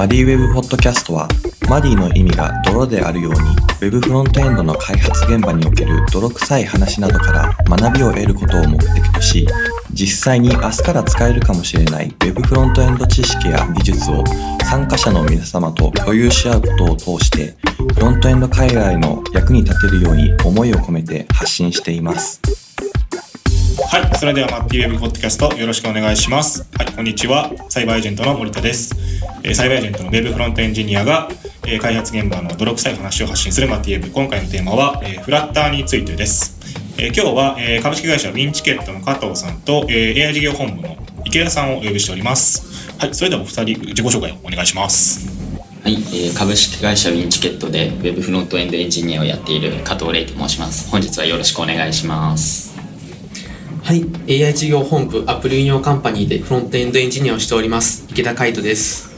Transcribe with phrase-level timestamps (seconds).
[0.00, 1.28] マディウェブポッドキャストは、
[1.68, 3.38] マディの意味が泥であるように、
[3.82, 9.46] Web フロントエンドの開発現場における泥臭い話などから学びを得ることを目的とし、
[9.92, 14.24] 実際に明日から使えるかもしれない Web フロントエンド知識や技術を
[14.64, 17.54] 参加者の皆様と共有し合うことを通して、
[17.92, 22.40] フロントエンド海外の役に立てるように思いを込めて発信しています。
[23.90, 24.18] はい。
[24.18, 26.66] それでは、マッティウェブポッドキャストよろしくお願いします。
[26.78, 26.92] はい。
[26.92, 27.50] こんにちは。
[27.68, 29.09] サイバーエージェントの森田です。
[29.42, 31.28] えー、サイバーエージェントのウェブフロントエンジニアが、
[31.66, 34.10] えー、開発現場の泥臭い話を発信するマッティウェブ。
[34.10, 36.58] 今回のテーマは、えー、フラッターについてです。
[36.98, 42.98] えー、今日は、えー、株式会社ウィンチケットの加藤さんと、えー、AI 事業本部の池田さんをお呼びしております。
[42.98, 43.14] はい。
[43.14, 45.28] それではお二人自己紹介をお願いします。
[45.82, 50.90] はい、えー、株式会社ウィンチケットでウェブフロントエンドエンジニアをやっている加藤玲と申します。
[50.90, 52.70] 本日はよろしくお願いします。
[53.82, 59.09] はい AI 事業本部アプリ運用カンパニーでフロントエンドエンジニアをしております池田海人です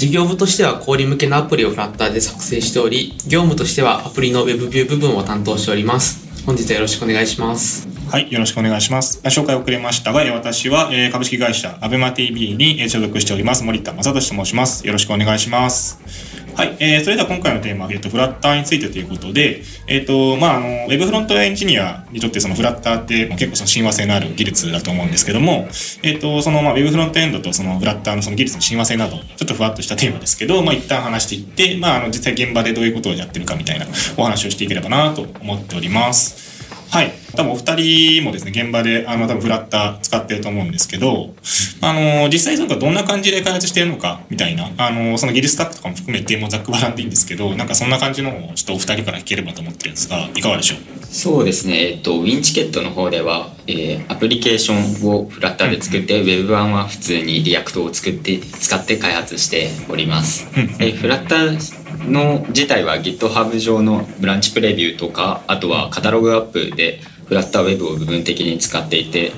[0.00, 9.20] 事業部としては小売向けのアプリをフラッターで作成しており業務としてはアプリの Web ビュー部分を担当しております本日はよろしくお願いしますはい、よろしくお願いします。
[9.22, 14.84] 紹介遅れましたが、私は株式会社アベマ t v に所属しております森田正俊と申します。
[14.84, 16.29] よろしくお願いします。
[16.54, 25.68] はい、えー、それでは今回のテーマは、えーと、フラッターについてということで、えーとまあ、あのウェブフロントエンジニアにとってそのフラッターって結構その親和性のある技術だと思うんですけども、
[26.02, 36.50] えーとそのまあ、ウェブフロントエンドとそのフラッターのその技術の親和性などちょっとふわっとしたテーマですけど、まあ、一旦話していって、まあ、あの実際現場でどういうことをやってるかみたいなお話をしていければなと思っております。
[36.90, 37.19] はい。
[37.36, 37.74] 多分お二
[38.20, 41.34] 人もですね、現場で、あの、多分フラッター使ってると思うんですけど、
[41.80, 50.78] あの、実際そのどんな感じで開発してるのか、みたいな、あの、その技術スタックとかも含めて、もうざっくばらんでいいんですけど、なんかそんな感じのをちょっとお二人から聞ければと思ってるんですが、いかがでしょう？
[51.04, 60.46] そうですね、えっと、 WINTICKET の方では、えー、アプリケーションをフラッターで作って、うん、Web 版は普通に React を作って、使って開発しております。
[60.78, 67.00] えー、フラッターの自体は GitHub 上の branch preview とか、あとはカタログアプリで、
[67.30, 69.30] Flutter Web を部分的に使っていて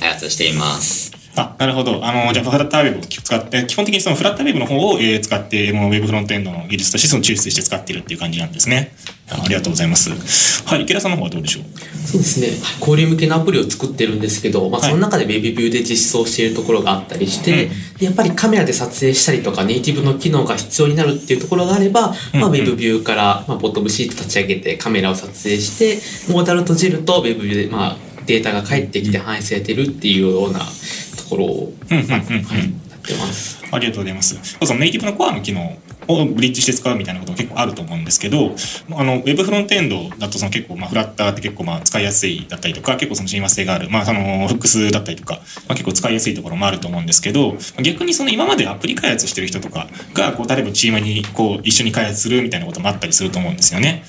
[0.00, 1.15] 開発しています。
[1.36, 2.04] あ、なるほど。
[2.04, 8.92] あの、じゃあ、 Flutter Web を使って、基本的にその Flutter Web の方を、えー、使って、もうウェブフロントエンドの技術としてその抽出して使っているっていう感じなんですね。
[9.28, 10.64] ありがとうございます。
[10.66, 11.64] はい、池田さんの方はどうでしょう？
[12.06, 12.48] そうですね。
[12.78, 17.66] 交流向けのアプリを作ってるんですけど、まあ、その中で Web ビューで実装しているところがあったりして、
[17.98, 25.98] うん、やっぱりカメラで撮影したりとか、ネイティブの機能が必要になるっていうところがあれば、まあ、Web ビューから、まあ、ボトムシート立ち上げてカメラを撮影して、
[26.32, 27.96] モーダル閉じると Web ビューで、まあ、
[28.26, 30.60] データが返ってきて反映されてるっていうような
[31.28, 33.64] ところを、はい、やってます。
[33.70, 34.56] ありがとうございます。
[34.64, 35.76] そのネイティブのコアの機能
[36.08, 38.54] をブリッジして使うみたいなことが結構あると思うんですけど、
[38.92, 54.04] あの、ウェブフロントエンドだとその結構、まあ、フラッターって結構まあ使いやすいだったりとか、結構その親和性がある、まあ、その、フックスだったりとか、まあ、結構使いやすいところもあると思うんですけど、逆にその今までアプリ開発してる人とかが、こう、例えばチームにこう、一緒に開発するみたいなこともあったりすると思うんですよね。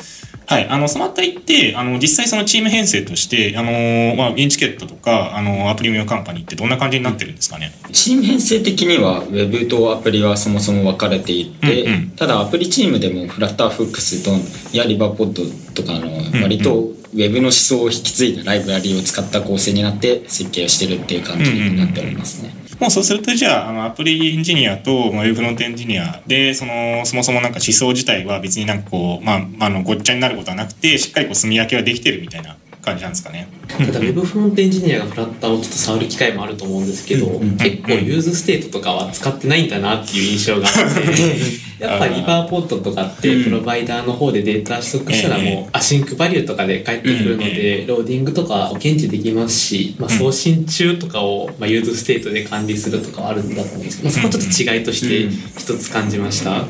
[0.49, 0.67] はい。
[0.69, 7.73] あの、そのあたりって、あの、実際そのチーム編成として、あの、まあ、インチケットとか、あの、アプリ運用カンパニーってどんな感じになってるんですかね？
[7.91, 14.31] チーム編成的には、ウェブとアプリはそもそも分かれていて、うんうん、ただアプリチームでもフラッターフックスと
[14.71, 15.43] や Riverpod
[15.73, 22.53] とかの、割とウェブの思想を引き継いだライブラリーを使った構成になって設計をしてるっていう感じになっておりますね。
[22.79, 32.55] もうそうするとじゃあ、あの、アプリエンジニアと、ウェブフロントエンジニアで、その、そもそもなんか思想自体は別になんかこう、まあ、あの、ごっちゃになることはなくて、しっかりこう、住み分けはできてるみたいな
[32.87, 33.47] 感じなんですかね。
[33.67, 37.27] ただ、ウェブフロントエンジニアがフラッターをちょっと触る機会もあると思うんですけど、
[37.57, 56.65] 結構 useState とかは使ってないんだなっていう印象があって、 やっぱ Riverpod とかってプロバイダーの方でデータ取得したらもう AsyncValue とかで返ってくるのでローディングとかを検知できますし、まあ、送信中とかをまあユーズステートで管理するとかはあるんだと思うんですけど、まあ、そこはちょっと違いとして一つ感じました。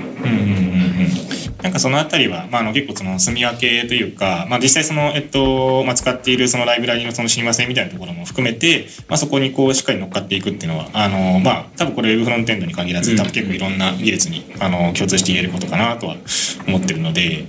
[1.68, 16.16] なんかそのあたりは、まあ、あの結構その住み分けというか、まあ、実際その、えっとまあ、使っているそのライブラリのその親和性みたいなところも含めて、まあ、そこにこうしっかり乗っかっていくっていうのはあの、まあ、多分これウェブフロントエンドに限らず多分結構いろんな技術にあの共通して言えることかなとは
[16.68, 17.46] 思ってるので、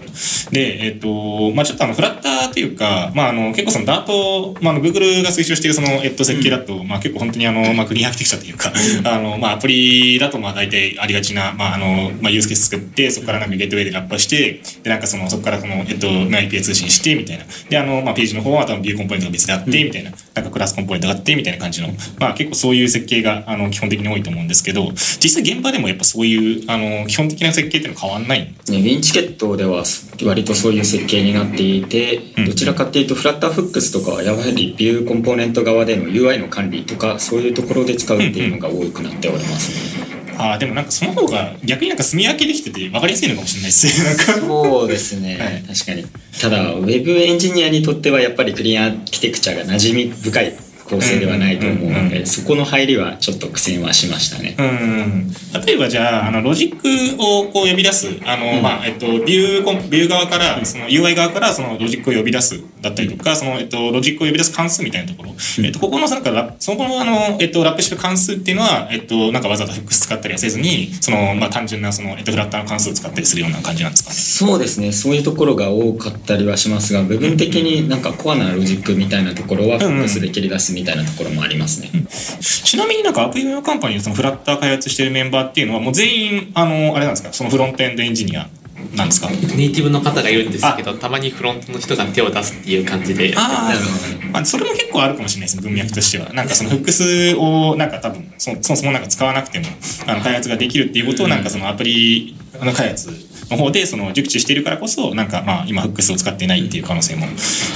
[0.50, 8.72] で、えっ、と、まあちょっとあの、フラッターというか、まああの、結構そのダート、まああの、Google が推奨しているその、えっと、設計だと、うん、まあ結構本当にあの、まあクリーンアーキテクチャというか、
[9.04, 17.44] あの、まあアプリだとまあ大体ありがちな、まああの、まあユースケース作って、そこからなんかゲートウェイでラップして、で、なんかその、そこからこの、えっと、IP 通信して、みたいな。
[17.68, 20.12] で、あの、まあページの方は多分ビューコンポーネントが別であって、みたいな。
[20.34, 21.88] なんかクラスコンポーネントがあって、みたいな感じの、
[22.18, 29.84] まあ結構そういう設計が、あの、基本的に多いと思うんですけど、実際現場でもやっぱそういう、あの、基本的な設計っていうのは変わんないんですね、ンチケットでは
[30.24, 39.97] 割とそういう設計になっていて、どちらかっていうとフラッターフックスとかはやはりビューコンポーネント側での UI の管理とかそういうところで使うっていうのが多くなっておりますね。
[40.38, 43.92] ああ、でもなんかその方が逆になんか住み分けできてて分かりやすいのかもしれないですね。
[44.40, 45.62] そうですね、はい。
[45.62, 46.04] 確かに。
[46.40, 50.54] ただウェブエンジニアにとってはやっぱりクリーンアーキテクチャが馴染み深い
[50.88, 54.56] 構成ではないと思うのでそこの入りはちょっと苦戦はしましたね。
[54.58, 55.32] うん
[55.66, 58.62] 例えばじゃあ、あの、ロジックをこう呼び出す、あの、うん。
[58.62, 74.10] まあ、えっと、ビュービュー側から、その UI 側からそのロジックを呼び出すだったりとか、その、えっと、ロジックを呼び出す関数みたいなところ、えっと、ここのなんかラ、そこのあの、えっと、ラップしてる関数っていうのは、えっと、なんかわざわざフックス使ったりはせずに、その、まあ、単純なその、えっと、フラッターの関数を使ったりするような感じなんですか？
[74.10, 74.16] ね。
[74.16, 74.92] そうですね。
[74.92, 81.90] そういうところが多かったりはしますが部分的になんかコアなロジックみたいなところはフックスで切り出すみたいなところもありますね、
[82.40, 88.48] ちなみになんかアプリ運用カンパニーのそのフラッター開発してるメンバーっていうのはもう全員、あの、あれなんですか、そのフロントエンドエンジニア
[88.94, 89.28] なんですか？
[89.28, 93.84] ネイティブの方がいるんですけどたまにフロントの人が手を出すっていう感じであなるほ
[94.28, 96.32] あ、まあ、それも結構あるかもしれないですね、文脈としては。
[96.32, 99.66] なんかそのフックスを、なんか多分、そそもそもなんか使わなくても、
[100.06, 103.10] あの、開発ができるっていうことを、なんかそのアプリの開発
[103.50, 107.26] の方で、その、熟知しているからこそ、なんかまあ、今フックスを使っていないっていう可能性も、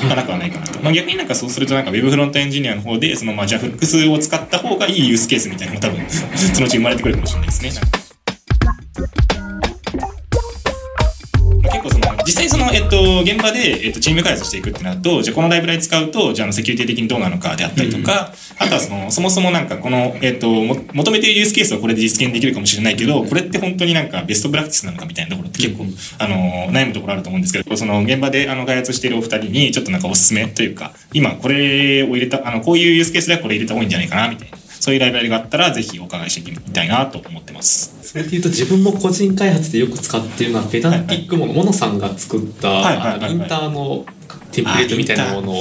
[0.08, 0.80] なくはないかなと。
[0.80, 8.01] まあ、逆になんかそうすると、なんか Web フロントエンジニアの方で、その、まあ、じゃあフックスを使った方がいいユースケースみたいなのも多分、 そのうち生まれてくるかもしれないですね。
[12.24, 25.84] 実際その、えっと、現場で、えっと、チーム開発していくってなるとじゃあこのライブラリ使うとじゃあセキュリティ的にどうなのかであったりとか、あとはそのそもそもなんかこの、えっと、も求めているユースケースはこれで実現できるかもしれないけどこれって本当になんかベストプラクティスなのかみたいなところって結構、
[26.18, 37.96] あの悩むところあると思うんですけどその現場であの開発しているお二人にちょっとなんかおすすめというか今これを入れたあのこういうユースケースではこれ入れた方がいいんじゃないかなみたいなそういうライブラリがあったらぜひお伺いしてみたいなと思ってます。
[38.02, 44.04] それでいうと自分も個人開発でよく使ってるのはペダンティックモノ、モノさんが作った、インターの
[44.50, 45.52] テンプレートみたいなもの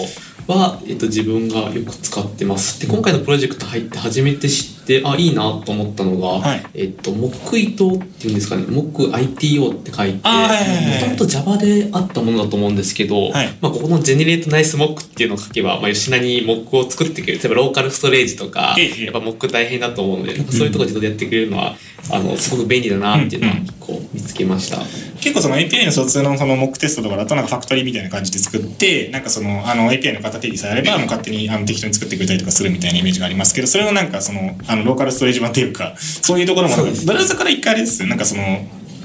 [0.47, 2.81] は、えっと、自分がよく使ってます。
[2.81, 6.63] で今回のプロジェクト入って初めて知ってあいいなと思ったのが、はい。
[6.74, 8.66] えっと、モックイトっていうんですかね。
[8.68, 13.57] モック ITO って書いてもともと Java であったものだと思うんですけど、はい。
[13.62, 17.39] まあ、ここのジェネレートナイスモックっていうのを書けば、まあ、吉田にモックを作ってくれる。
[17.39, 19.06] 例えばローカルストレージとかええ。
[19.06, 21.75] やっぱモック大変だと思うのでそういうところ自動でやってくれるのは、
[22.10, 24.80] あのすごく便利だなっていうのはこう見つけました。
[25.22, 36.75] 結構その API の疎通のそのモックテストとかだとなんかファクトリーみたいな感じで作ってなんかそのあの API の型定義さえあればもう勝手にあの適当に作ってくれたりとかするみたいなイメージがありますけどそれのなんかそのあのローカルストレージ版というかそういうところも
[37.06, 38.07] ブラウザから一回あれですよ。
[38.07, 38.44] なんかその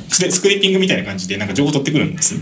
[0.09, 2.37] スクリーピングみたいな感じでなんか情報取ってくるんです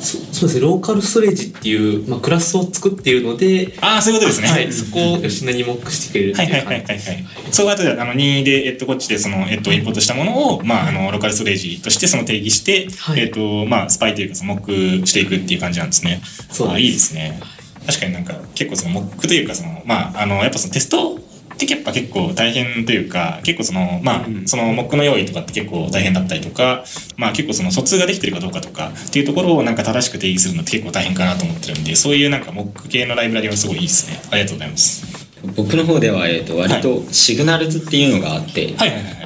[0.00, 0.60] そそうですね。
[0.62, 4.48] ローカルストレージっていう、まあ、クラスを作っているので、ああそういうことですね。
[4.48, 7.26] はい、そこを吉田にモックしてくれるってはいはいいうはい感じはいはい。
[7.52, 13.20] そういう後で、あの、任意で、えっと、こっちで、その、えっと、インポートしたものを、まあ、あの、ローカルストレージとして、その定義して、はい。
[13.20, 16.22] えっと、まあ、スパイというか、その、モックしていくっていう感じなんですね。
[16.50, 17.38] そういいですね。
[17.86, 21.18] 確かになんか、結構その、モックというか、その、まあ、あの、やっぱそのテスト
[21.64, 26.84] ってやっぱ結構大変というか、結構その、まあ、その、モックの用意とかって結構大変だったりとか、
[27.16, 34.20] まあ、結構その、疎通ができてるかどうかとか、っていうところをなんか正しく定義するのって結構大変かなと思ってるんで、そういうなんか、モック系のライブラリはすごいいいですね。
[34.30, 35.20] ありがとうございます。
[35.56, 38.74] 僕の方では、えー、と割と Signals っていうのがあって。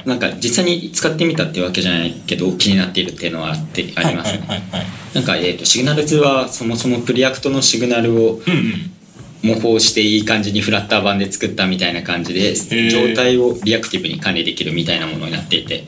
[0.05, 4.85] なんか実際に使ってみたっていうわけじゃないけど気になっているっていうのはあってあります、はいはいはいはい。
[5.15, 8.39] なんか、えー、と Signals はそもそも Preact の signal を。
[9.43, 12.89] 模倣していい感じにフラッター版で作ったみたいな感じでー。
[12.89, 15.83] 状態をリアクティブに管理できるみたいなものになっていて、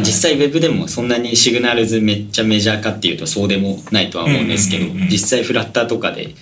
[0.00, 6.34] 実際 Web でもそんなに Signals めっちゃメジャーかっていうとそうでもないとは思うんですけど実際フラッターとかで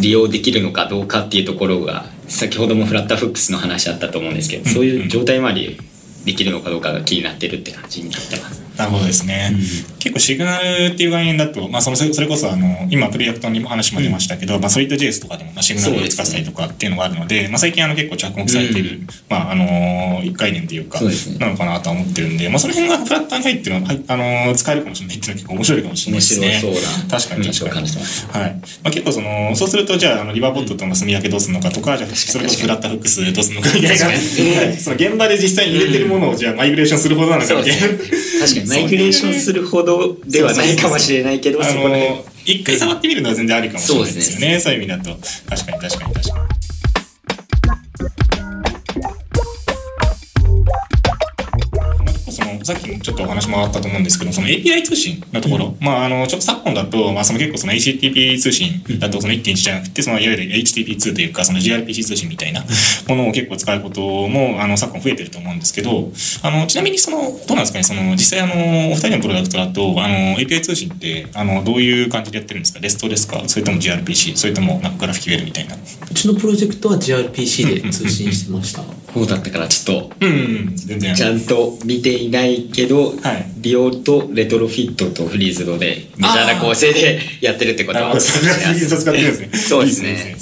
[0.00, 5.76] 利用できるのかどうかっていうところが先ほどもフラッターフックスの話あったと思うんですけどそういう状態まで
[6.24, 8.63] できるのかどうかが気になってるって感じになってます。
[8.76, 9.52] なるほどですね。
[9.98, 21.00] 結構シグナルっていう概念だと、まあ、そのそれこそあの今プロジェクトにも話も出ましたけど、まあ、ソリッド JS とかでもまあシグナルを使ったりとかっていうのがあるのでまあ、最近あの結構着目されている、まああの概念というか
[21.38, 27.08] なのかなとは思ってるんで、まあ、その辺がフラッターに入ってるのは、はいあの使えるかもしれないっていうのは結構面白いかもしれない面ですね。
[27.10, 27.88] 確かに確かに。
[27.88, 28.54] はい。
[28.82, 34.76] まあ、結構そのそうするとじゃああのリバーボットとの住み分けどうするのかとかじゃあそれこそフラッターフックスどうするのかみたいな、 はい。
[34.78, 37.80] その現場で実際に入れてるものをじゃあマイグレーションするほどなのかみたいな。
[37.80, 42.10] 確かにマイグレーションするほどではないかもしれないけどあそこら辺。
[42.10, 44.60] の一回触ってみるのは全然ありかもしれないですよね。
[44.60, 45.18] そういう意味だと。
[45.48, 46.63] 確かに確かに確かに
[52.64, 62.64] さっきもちょっとお話もあったと思うんですけどその API 通信のところ、まああのちょっと昨今だと、まあ、その結構その HTTP 通信だとその1.1じゃなくてそのいわゆる HTTP2 というかその gRPC 通信みたいな
[63.08, 66.10] ものを結構使うこともあの昨今増えてると思うんですけど
[66.42, 68.54] あのちなみにそのどうなんですかねその実際あの
[68.92, 73.42] お二人のプロダクトだとあの API 通信ってあのどういう感じでやってるんですか？REST ですか？
[73.46, 75.76] それとも gRPC それともなんかグラフ QL みたいな？
[75.76, 75.78] う
[76.14, 79.03] ちのプロジェクトは gRPC で通信してました。
[79.14, 80.76] 方だったからちょっとうん。
[80.76, 88.20] ちゃんと見ていないけど、はい利用とレトロフィットとフリーズドでメジャーな構成でやってるってことは。
[88.20, 89.48] それはフリーズを使ってるんですね。
[89.56, 90.36] そうですね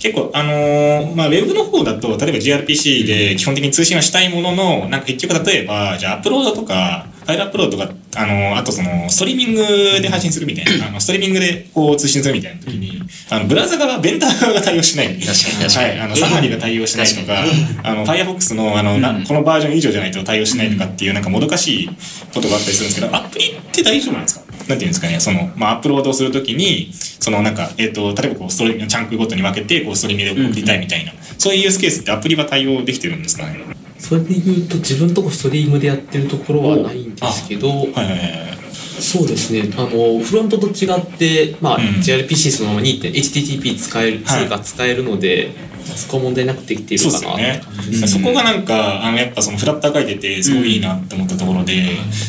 [0.00, 9.62] 結構、あのーまあ、ウェブの方だと、例えば gRPC で基本的に通信はしたいものの、なんか結局例えば、じゃあアップロードとか、ファイルアップロードとか、あのーあとその、ストリーミング
[10.00, 15.08] で配信するみたいな、 あのストリーミングでこう通信するみたいな時に、あの、ブラウザ側、ベンダー側が対応しない。
[15.08, 15.88] 確かに確かに。
[15.90, 17.44] はい、あの、サファリが対応しないとか、
[17.82, 21.88] あの、Firefox の、あの、なこのバージョン以上じゃないと対応しないとかっていう、なんかもどかしい
[22.32, 24.44] ことがあったりするんですけど、アプリって大丈夫なんですか？
[24.68, 33.60] なんていうんですかね、その、まあ、アップロードをするときに、そのなんか、えっ、と、例えばこう、ストリーム、チャンクごとに分けて、こう、ストリームで送りたいみたいな、そういうユースケースってアプリは対応できてるんですかね？
[33.98, 38.58] それで言うと自分とこストリームでやってるところはないんですけど、はいはいはいはい。
[38.72, 39.70] そうですね。
[39.76, 41.82] あのフロントと違って、まあうん。
[42.00, 44.46] gRPC そのまま 2.HTTP 使える、はい。
[44.46, 45.52] 2が使えるので
[45.96, 48.08] そこは問題なくできているかなって感じですね。
[48.08, 51.82] そこがなんか、あの、やっぱそのフラッター書いてて、すごいいいなって思ったところで、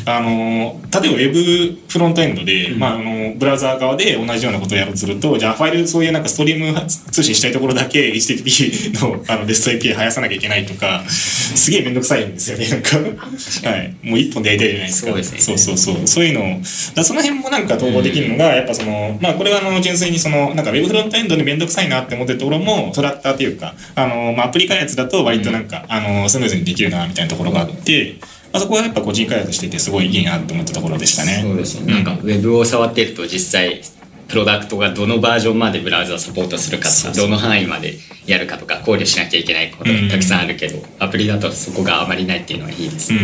[0.05, 12.97] あの、例えば Web フロントエンドで、まあ、あの、ブラウザー側で同じようなことをやろうとすると、じゃあファイル、そういうなんかストリーム通信したいところだけ HTTP のあのレスト API 生やさなきゃいけないとか、すげえめんどくさいんですよね、なんか。
[13.69, 13.95] はい。
[14.03, 15.07] もう一本でやりたいじゃないですか。
[15.07, 16.07] そうですねそうそうそう。
[16.07, 16.61] そういうのを、
[16.95, 28.15] だその辺もなんか統合できるのが、やっぱその、まあこれはあの純粋にその、なんか Web フロントエンドでめんどくさいなって思ってるところも、フラッターというか、あの、まあアプリ開発だと割となんか、あの、スムーズにできるな、みたいなところがあって、
[28.51, 31.39] まあそこはやっぱ個人開発しててすごいいいなって思ったところでしたね。
[31.41, 31.93] そうですね。
[31.93, 33.81] なんか、ウェブを触ってると実際、
[34.29, 39.89] プロダクトがどのバージョンまでブラウザをサポートするかとか、どの範囲までやるかとか考慮しなきゃいけないこと。
[39.89, 43.19] がたくさんあるけど、アプリだとそこがあまりないっていうのはいいですね。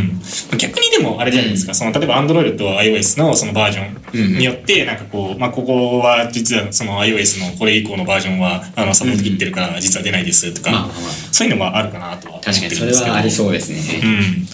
[0.52, 10.90] うん、逆にでもあれじゃないですか、その例えば Android と iOS のそのバージョンによって、なんかこう、まあ、ここは実はその iOS のこれ以降のバージョンはあのサポート切ってるから実は出ないですとか、
[11.32, 13.12] そういうのもあるかなとは思って確かにそれるんですけど。
[13.12, 14.02] はありそうですね。
[14.04, 14.48] うん。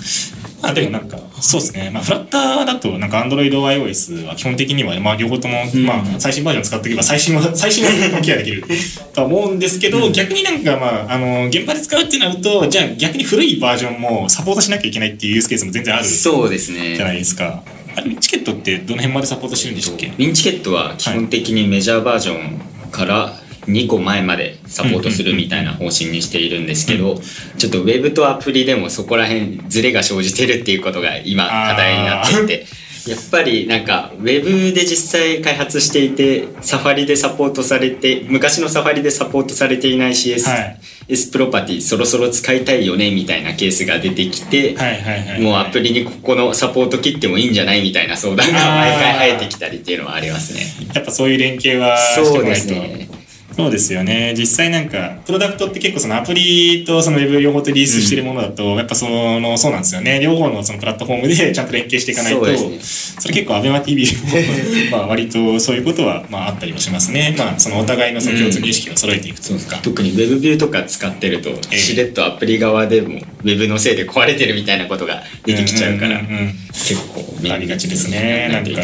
[0.62, 1.90] まあでもなんか、そうですね。
[1.92, 8.64] まあフラッターだとなんか Android、iOS は基本的には、まあ両方とも、まあ最新バージョン使っておけば最新は、 最新はケアできる
[9.14, 16.98] とは思うんですけど、逆になんかまあ、あの、現場で使うってなると、じゃあ逆に古いバージョンもサポートしなきゃいけないっていうユースケースも全然あるじそうですね。
[17.00, 17.64] ゃないですか。
[17.96, 20.08] あれ、チケットってどの辺までサポートしてるんでしたっけ？
[20.08, 27.20] ウィンチケットは基本的にメジャーバージョンから2個前までサポートするみたいな方針にしているんですけど、
[27.58, 32.66] ちょっとウェブとアプリでもそこら辺ズレが生じてるっていうことが今課題になっていて。
[33.08, 44.78] やっぱりなんかウェブで実際開発していてサファリでサポートされて昔のサファリでサポートされていない CSS、はい S プロパティそろそろ使いたいよねみたいなケースが出てきて。
[45.42, 50.62] もうアプリにここのサポート切ってもいいんじゃないみたいな相談が毎回生えてきたりっていうのはありますね。
[50.94, 52.56] やっぱそういう連携はそうで。
[52.56, 53.10] すね。
[53.62, 54.34] そうですよね。
[54.38, 60.20] 実際なんか、プロダクトって結構そのアプリとそのウェブ両方とリリースしてるものだと、やっぱその、そうなんですよね。
[60.20, 64.12] 両方のそのプラットフォームで ちゃんと連携していかないと、それ結構アベマ TV も、
[64.92, 67.36] まあ割とそういうことはまああったりもしますね。
[67.38, 69.80] まあそのお互いのその共通認識を揃えていくというか。
[69.82, 76.22] 特に Web ビューとか使ってると、ええしれっとアプリ側でも Web のせいで壊れてるみたいなことが出てきちゃうから、
[76.74, 78.50] 結構ありがちですね。
[78.52, 78.82] なんか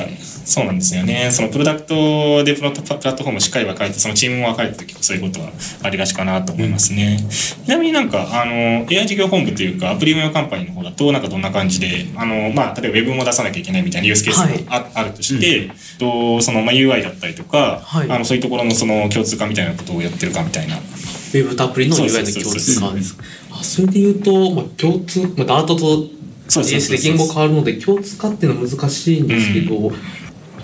[0.48, 1.30] そうなんですよね。
[1.30, 5.52] そのプロダクトでプロプラットフォームをしっかり分かれて、そのチームも分かれた時そういうことは
[5.84, 7.20] ありがちかなと思いますね。
[7.30, 20.78] ちなみになんか、あの、AI 事業本部というか、アプリ運用カンパニーの方だと、なんかどんな感じで、あの、まあ、例えば Web も出さなきゃいけないみたいなユースケースがあ,、あるとして、とその、まあ、UI だったりとか、はいあの、そういうところのその共通化みたいなことをやってるかみたいな。
[20.78, 23.18] ウェブとアプリの UI の共通化です。
[23.52, 29.92] あそれで言うと、まあ、共通、まあ、ダートと JS で言語変わるので共通化っていうのは難しいんですけど、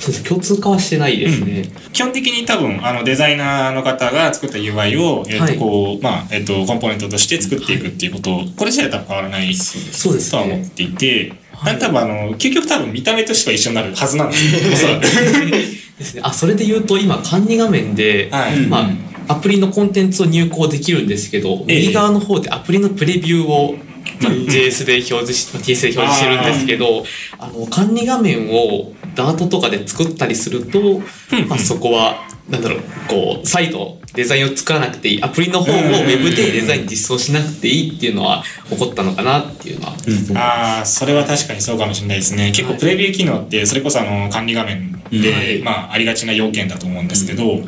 [0.04, 1.64] そうです共通化はしてないですね。
[1.94, 5.54] 基本的に多分あのデザイナーの方が作った UI を、えっはい。
[5.54, 10.32] とこうまあえっとコンポーネントとして作っていくっていうことをこれ自体は多分変わらないそうです。
[10.32, 10.70] とは思っね。
[10.76, 11.80] ていて、はい。
[11.80, 15.00] 多分あの究極多分見た目としては一緒になるはずなんですよ。
[15.98, 16.22] ですね。
[16.24, 18.58] あ、それで言うと今管理画面で、はい。
[18.68, 18.90] ま
[19.28, 21.80] あ、アプリのコンテンツを入稿できるんですけど、ええ。
[21.82, 23.78] 右側の方でアプリのプレビューを、
[24.20, 27.06] まあ、JS で表示し、TS で表示してるんですけど、
[27.40, 31.00] あの、管理画面をダートとかで作ったりすると、
[31.48, 39.94] まあ、そこは、なんだろう、こう、再度デザインを作らなくていい、アプリの方をウェブでデザイン実装しなくていいっていうのは起こったのかなっていうのは、
[40.36, 42.52] ああそれは確かにそうかもしれないですね。
[42.52, 45.62] 結構プレビュー機能ってそれこそあの管理画面で、はい。
[45.62, 47.60] まあ、ありがちな要件だと思うんですけど、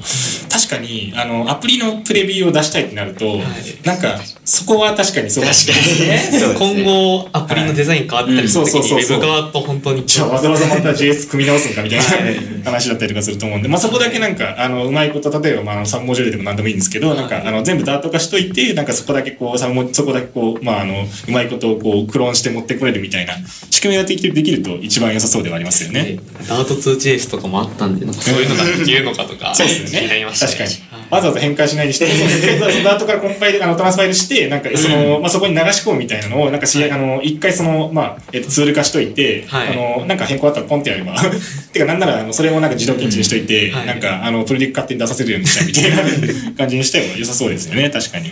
[0.49, 3.39] 確かにあのアプリのプレビューを出したいってなると、
[3.83, 6.53] なんかそこは確かにそうかもしれないですね。
[6.53, 6.55] ね。
[6.57, 8.91] 今後アプリのデザイン変わったりするときに、はい。
[8.91, 9.17] うんそうそうそうそう。
[9.17, 10.05] ウェブ側と本当に。
[10.05, 23.33] じゃあわざわざまた JS 組み直すんかみたいな話だったりとかすると思うんで、まあ、そこだけなんかあのうまいこと例えばまあ3文字ででも何でもいいんですけど、なんか、あの、全部ダート化しといて、なんかそこだけこう、さもそこだけこう、まあ、あの、うまいことをこう、クローンして持ってこれるみたいな
[23.69, 26.19] 仕組みができるできると一番良さそうではありますよね。
[26.47, 30.25] ダート 2JS とかもあったんで、そういうのができるのかとか、そうですね。
[30.25, 30.69] ました確かに。
[31.09, 39.69] わざわざ変換しないにして、そのダートからコンパイル、あの、トランスファイルして、なんか、その、まあ、そこに流し込むみたいなのを、なんかし、あの、一回その、まあ、えっと、ツール化しといて、はい。
[39.69, 41.15] あの、なんか変更あったらポンってやれば、
[41.71, 43.87] てか、なんなら、あの、それもなんか自動検知にしといて、はい。
[43.87, 46.24] なんか、あの、プロディク勝手に出させるようにしたいみたいな
[46.57, 48.31] 感じにした方が良さそうですよね、確かに。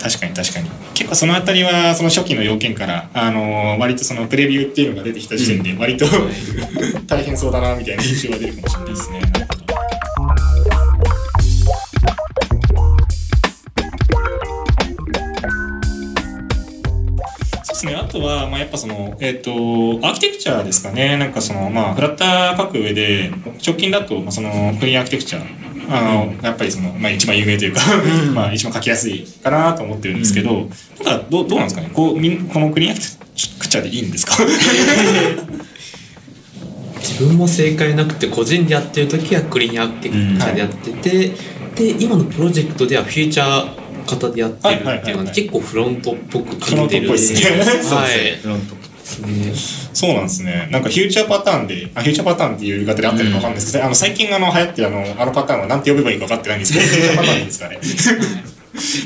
[0.00, 0.70] 確かに確かに。
[0.94, 6.06] 結構そのあたりは、その初期の要件から、あの、割とそのプレビューっていうのが出てきた時点で、割と、
[7.06, 9.20] 大変そうだな、みたいな印象が出るかもしれないですね。
[17.80, 17.94] ですね。
[17.94, 21.16] あとは、まあ、やっぱその、えっ、と、アーキテクチャですかね。
[21.16, 23.30] なんかその、まあ、フラッター書く上で、
[23.66, 25.40] 直近だと、まあ、その、クリーンアーキテクチャ、
[25.90, 27.80] あの、やっぱりその、まあ、一番有名というか、
[28.34, 30.68] まあ、一番書きやすいかなと思ってるんですけど、
[31.04, 31.90] なんか、どう、どうなんですかね？
[31.92, 34.36] こう、みん、このクリアクチャでいいんですか？
[37.00, 41.32] 自分も正解なくて個人でやってる時はクリーンアクチャでやってて、
[41.74, 47.40] で今のプロジェクトではフューチャー型でやってるっていうのはいはいはいははい結構フロントっぽくフロントっぽいですね。
[47.40, 48.38] はい。
[48.40, 48.74] フロント。
[48.74, 50.68] ですねそうなんですね。
[50.70, 57.78] なんか、フューチャーパターンで、あ、フューチャーパターンっていう言い方で合ってるかわかんないですけど、あの、最近あの、流行ってるあの、あのパターンはなんて呼べばいいか分かってないんですけど、フューチャーパターンでいいですかね。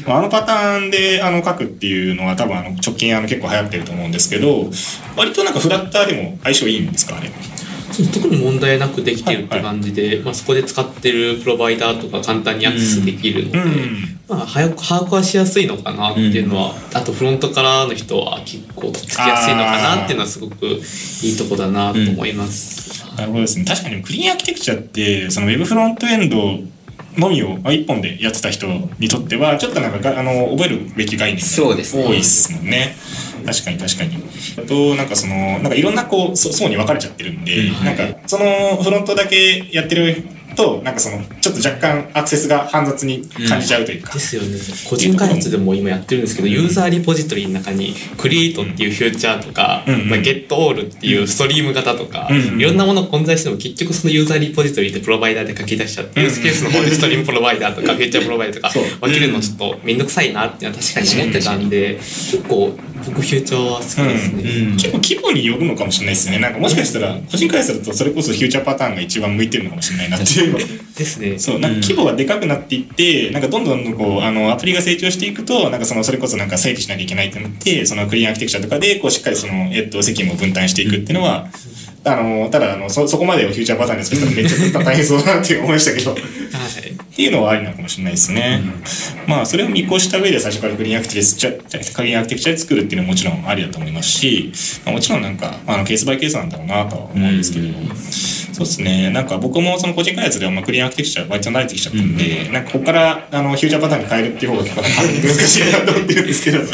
[0.06, 4.70] まああのパターンであの書くっていうのは多分あの直近あの結構流行ってると思うんですけど
[5.16, 7.30] 割となんかフラッターでも相性いいんですかあれ
[8.12, 23.04] 特に問題なくできてるって感じで、まあ、そこで使ってるプロバイダーとか簡単にアクセスできるので、うんまあ、早く把握はしやすいのかなっていうのは、あとフロントからの人は結構つきやすいのかなっていうのはすごくいいとこだなと思います。
[23.16, 23.64] なるほどですね。
[23.66, 26.58] 確かにクリーンアーキテクチャって、その Web フロントエンド
[27.16, 28.66] のみをあ一本でやってた人
[28.98, 32.96] にとっては、ちょっとなんかがあの覚えるべき概念が多いですもんね。
[33.46, 34.22] 確かに確かに。
[34.58, 40.24] あと、なんかその、なんかいろんなこう、そ層に分かれちゃってるんで、なんかそのフロントだけやってる
[40.54, 44.12] と、なんかその、ちょっと若干アクセスが煩雑に感じちゃうというか。
[44.12, 44.58] ですよね。
[44.88, 49.94] 個人開発でも今やってるんですけどユーザーリポジトリの中に Create っていうフューチャーとか、うん。
[49.94, 50.10] うん。
[50.10, 52.36] まあ、GetAll っていうストリーム型とか、うん。
[52.36, 52.60] うん。
[52.60, 64.72] いろんなもの混在しても結局そのユーザーリポジトリってプロバイダーで書き出しちゃって、ユースケースの方でストリームプロバイダーとかフューチャープロバイダーとか分けるのちょっと面倒くさいなっていうのは確かに思ってたんで結構僕フューチャーは好きですね。
[64.72, 66.38] 結構規模によるのかもしれないですね。
[66.38, 70.84] なんかもしかしたら、個人開発だとそれこそフューチャーパターンが一番向いてるのかもしれないなっていう。
[70.94, 71.38] ですね。
[71.38, 81.48] そう、なんか規模がでかくなっていって、なんかどんどんどんこう、あの、アプリが成長していくと、なんかその、それこそなんか整理しなきゃいけないと思って、そのクリーンアーキテクチャとかで、こう、しっかりその、えっと、責務を分担していくっていうのは、
[82.04, 86.20] あの、ただ、あの、そ、そこまでをフューチャーパターンで作ったらめっちゃ大変そうだなって思いましたけど、はい。
[86.20, 88.60] っていうのはありなのかもしれないですね。
[89.26, 94.52] まあ、それを見越した上で最初からクリーンアーキテクチャ、クリーンアーキテクチャで作るっていうのはもちろんありだと思いますし、
[94.84, 97.68] まあもちろんなんか、あの、ケースバイケースなんだろうなとは思うんですけど、
[98.54, 99.10] そうですね。
[99.10, 106.64] なんか僕もその個人開発ではまあクリーンアーキテクチャ割と慣れてきちゃったんで、なんかここからあのフューチャーパターンに変えるっていう方が結構難しいなと思ってるんですけど、は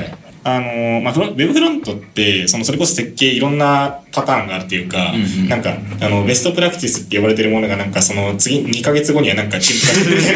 [0.00, 0.21] い。
[0.44, 5.12] あのまあ、ウェブフロントって、その、それこそ設計いろんなパターンがあるっていうか、
[5.48, 10.16] なんか、あの、ベストプラクティスって呼ばれてるものが、なんか、その、次、2ヶ月後にはなんか、陳腐化する。
[10.16, 10.34] みたい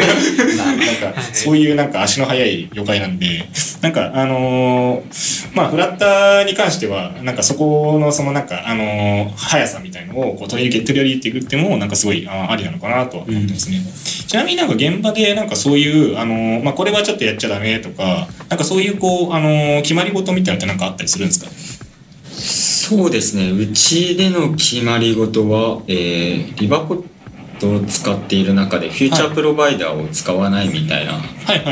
[0.56, 3.46] な、なんか、そういうなんか足の速い業界なんで、
[3.82, 13.80] なんか、あのーまあ、フラッターに関しては、なんかそこの、そのなんか、あのー速さみたいのを、こう、取り入れ、取り入れていくっていうのも、なんかすごい、あありなのかなとは思ってますね。
[14.26, 21.50] ちなみになんか現場で、なんかそういう、あのーまあ、これはちょっとやっちゃダメとか、なんかそういう、こう、あのー決まり事みたいなのってなんかあったりするんですか？
[22.30, 23.50] そうですね。
[23.50, 27.04] うちでの決まり事は、えーリバコッ
[27.58, 31.14] トを使っている中で FutureProvider を使わないみたいな。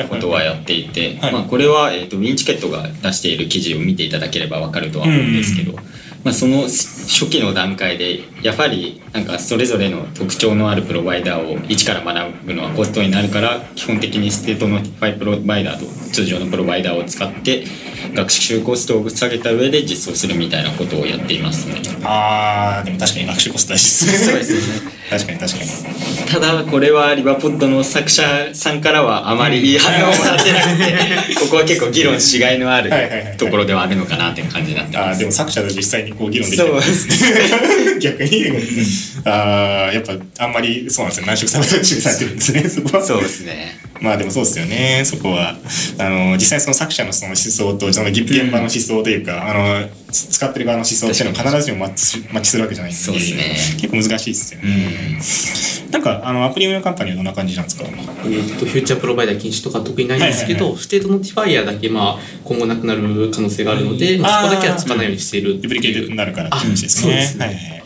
[0.08, 1.18] ことはやっていて、
[1.50, 5.76] これは、えー、と WINTICKET が出している記事を見ていただければわかるとは思うんですけど、
[6.24, 17.64] まあ、その初期の段階でやはりなんかそれぞれの特徴のあるプロバイダーを一から学ぶのはコストになるから基本的に StateNotifierProvider と通常のプロバイダーを使って
[18.14, 21.82] 学習コストを下げた上で実装するみたいなことをやっていますね。
[22.04, 24.18] あー、でも確かに学習コスト大事ですね。
[24.18, 25.70] そうですね確かに確かに。
[26.30, 28.22] ただこれはリバポッドの作者
[28.52, 30.76] さんからはあまりいい反応をもらってなく
[31.28, 32.90] てここは結構議論しがいのある
[33.38, 35.08] ところではあるのかなっていう感じになってます。
[35.10, 36.64] あーでも作者と実際にこう議論できた。
[36.64, 37.98] そうんですね。
[38.00, 38.34] 逆に。
[38.34, 38.46] に、
[39.24, 41.26] あーやっぱあんまりそうなんですよ。
[41.26, 43.04] 難色されてされてるんですねそこは。
[43.04, 45.02] そうですねまあでもそうですよね。
[45.04, 45.56] そこは。
[45.98, 53.56] あの実際その作者のその思想とその現場の思想というか、あのつ使ってる側の思想っていうのは必ずしもマッチしマッチするわけじゃないんでそうですね。
[53.80, 55.20] 結構難しいですよね、
[55.90, 57.84] なんかあのアプリ運用カンパニーはどんな感じなんですか？
[57.84, 67.12] えー、と FutureProvider 禁止とか特にないんですけど、はいはい StateNotifァイアだけ、まあ、今後なくなる可能性があるので、まあ、そこだけは使わないようにしている deprecate になるからって話ですね。
[67.12, 67.46] あそうですね。
[67.46, 67.83] はいはい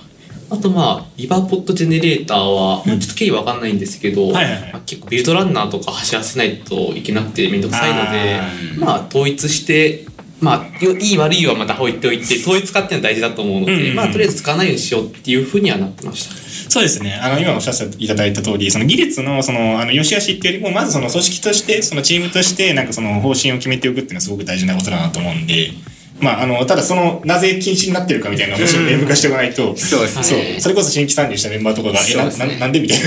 [0.51, 4.73] あとまあ Riverpod Generator は、まあちょっと経緯わかんないんですけど、はいはいはい。
[4.73, 10.07] まあ、結構 build_runner とか走らせないといけなくてめんどくさいのであまあ統一して
[10.41, 13.97] まあよいい悪いはまた置いておいて 統一化っていうのは大事だと思うので、うんうんうん。
[13.97, 16.49] まあとりあえず使わないようにしようっていうふうにはなってました。
[16.71, 17.15] そうですね。
[17.15, 25.73] あの、今おっしゃっていただいた通り、その技術の、その、あの、良し悪しっていうよりも、まずその組織として、そのチームとして、なんかその方針を決めておくっていうのはすごく大事なことだなと思うんで、
[26.20, 30.61] まあ、あの、ただその、なぜ禁止になってるかみたいなのを明文化しておかないと、そうですねそう。
[30.61, 33.07] それこそ新規参入したメンバーとかが、え、なななんでみたいな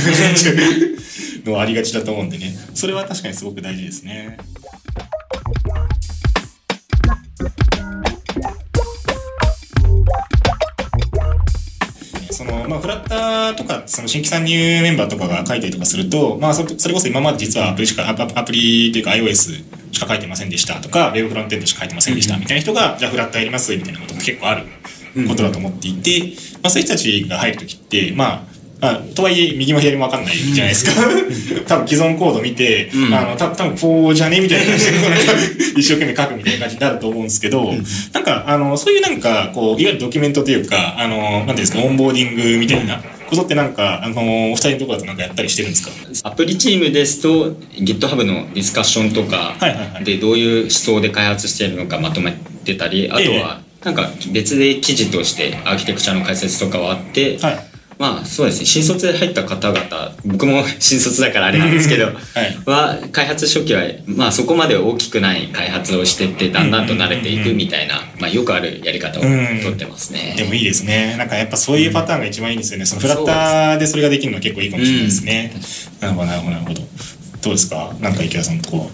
[1.46, 2.56] のはありがちだと思うんでね。
[2.74, 4.38] それは確かにすごく大事ですね。
[12.32, 24.64] そのまあ、フラッターとかその新規参入メンバーとかが書いたりとかすると、まあ、そそれこそ今まで実はアプリしかアプリというか iOS しか書いてませんでしたとか Web フロントエンドしか書いてませんでしたみたいな人がじゃあフラッターやりますみたいなことも結構ある
[25.28, 28.51] ことだと思っていて、まあ、そういう人たちが入るときってまあ
[28.82, 30.92] あとはいえ右も左も分かんないじゃないですか。
[31.68, 33.14] 多分既存コード見て、うん。
[33.14, 37.72] あのた多分こうじゃねみたいな感じで一生懸命書くみたいな感じになると思うんですけど、
[38.14, 46.30] なんかあのそういうなんかこういわゆるドキュメントというかあのなんていうんですかオンボーディングみたいなことってなんかあのお二人のところだとなんかやったりしてるんですか？
[46.30, 49.56] アプリチームですと GitHub のディスカッションとか
[50.04, 52.32] でどういう思想で開発しているのかまとめ
[52.66, 57.71] てたりあとはなんか別で記事としてアーキテクチャの解説とかはあって、はい
[58.02, 62.16] まあそうですね新卒で入った方々僕も新卒だからあれなんですけど、 はい
[62.66, 69.28] は開発初期はまあそこまで大きくない開発をしてってだんだんと慣れていくみたいな、まあ、よくあるやり方をと
[69.72, 70.34] ってますね。
[70.36, 71.16] でもいいですね。
[71.20, 72.86] なんかやっぱそういうパターンが一番いいんですよね。
[72.88, 75.54] そのフラッターでそれができるのは結構いいかもしれないですね。
[76.00, 76.82] なるほど、なるほど、なるほど。
[77.44, 77.94] どうですか？
[78.00, 78.92] なんか池田さんのところ。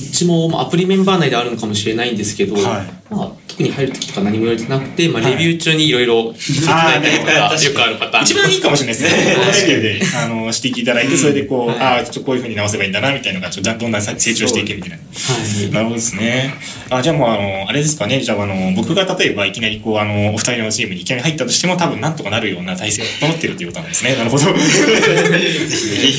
[0.00, 8.24] うちも、まあ、アプリメンバー内であるのかもしれないんですけど、はいまあ、特に入る時とか何も言われてなくて、まあ、はいレビュー中にいろいろ聞いていただいとか、よくあるパターン。
[8.24, 9.66] 一番いいかもしれないですね。
[9.68, 14.96] レビューで、あの、指摘いただいて、それでこう、はいああ、ちょっとこういうふうに直せばいいんだな、みたいなのが、ちょっとどんどん成長していけみたいな。
[14.96, 15.70] はい。
[15.70, 16.54] なるほどですね。
[16.90, 18.20] あ、じゃあもうあの、あれですかね。
[18.20, 24.16] じゃああの、僕が例えばいきなりこう、あの、お二人のチームにいきなり入ったとしても、多分なんとかなるような体制が整ってるということなんですね。
[24.16, 24.46] なるほど。
[24.50, 24.56] はい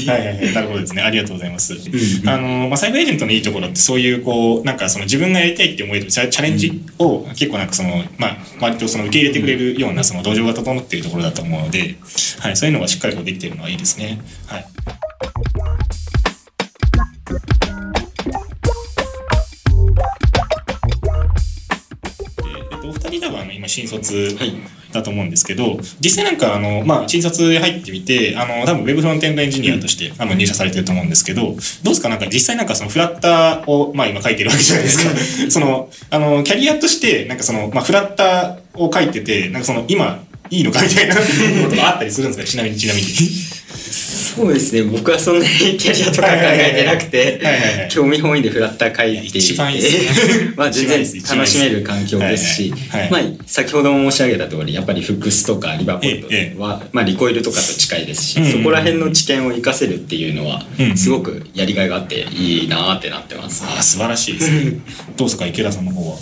[0.08, 0.54] はいはい。
[0.54, 1.02] なるほどですね。
[1.02, 1.76] ありがとうございます。
[2.26, 11.98] あの、まあ、サイバーエージェントのいいところって、そういうこう、なんかその自分がやりたいって思えるチャチャレンジを結構なんかその、まあ、割とその受け入れてくれるようなその土壌が整っているところだと思うので、
[12.40, 14.22] はい、そういうのがしっかりこうできているのはいいですね。
[14.48, 14.66] はい。
[22.72, 32.10] えっと、お二人多分あの今新卒はいだと思うんですけど、実際なんかあの、まあ、新卒で入ってみて、あの、多分ウェブフロントエンドエンジニアとして多分入社されてると思うんですけど、どうですか？
[32.10, 35.52] なんか実際なんかそのフラッターを、まあ今書いてるわけじゃないですか。
[35.52, 41.22] その、あの、キャリアとして、なんかその、まあフラッターを書いてて、なんかその、今、いいのかみたいなこ
[41.70, 42.46] とがあったりするんですか？
[42.50, 43.08] ちなみに、ちなみに。
[44.36, 44.84] そうですね。
[44.84, 47.42] 僕はそんなにキャリアとか考えてなくて
[47.90, 50.54] 興味本位でフラッター書いて一番いいですね。
[50.58, 53.24] まあ全然楽しめる環境ですしはいはいはい。
[53.24, 58.58] まあ先ほども申し上げた通りやっぱりフックスとかリバーポええットはまあリコイルとかと近いですしうんうんうん。
[58.58, 63.64] そこら辺の知見を活かせるっていうのはすごくやりがいがあっていいなーってなってます。
[63.66, 64.74] ああ、素晴らしいですね。
[65.16, 66.18] どうですか池田さんの方は？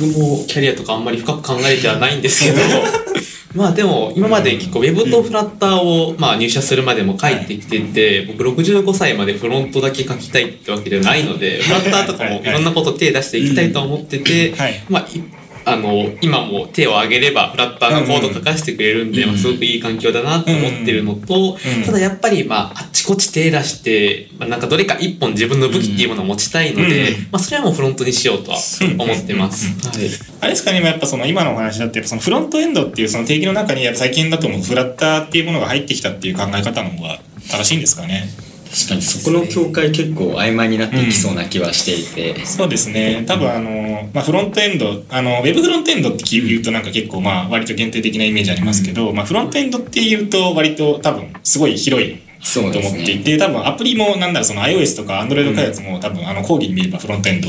[0.00, 2.56] 僕もキャリアとかあんまり深く考えてはないんですけど、
[3.54, 12.44] まあでも今まで結構ウェブとフラッターをまあ入社するまでも書いてきてて、僕65歳までフロントだけ書きたいってわけではないので、フラッターとかもい。
[12.44, 28.58] ろんなこと手出していきたいとは思っててはい、まあいあの、今も手を挙げればフラッターのコード書かせてくれるんで、まあすごくいい環境だなと思ってるのとうん、ただやっぱりまああっちこっち手出して、まあなんかどれか一本自分の武器っていうものを持ちたいのでうん、まあそれはもうフロントにしようとは
[28.98, 29.66] 思ってます。
[29.86, 30.08] はい。
[30.40, 38.28] あれですかね、やっぱその今のお話だって、そのフロントエンドっていうその定義の中に、やっぱ最近だともうフラッターっていうものが入ってきたっていう考え方の方が正しいんですかね。
[38.72, 43.22] 確かにそこの境界結構曖昧になっていきそうな気はしていてそうですね。
[43.26, 52.72] 多分あの、まあ、フロントエンド、あの、ウェブフロントエンドって言うとなんか結構まあ割と限定的なイメージありますけど、まあフロントエンドって言うと割と多分すごい広いと思っ
[53.04, 57.48] ていて、多分アプリもなんだろう、その iOS とか Android 開発も多分あの講義に見ればフロントエンド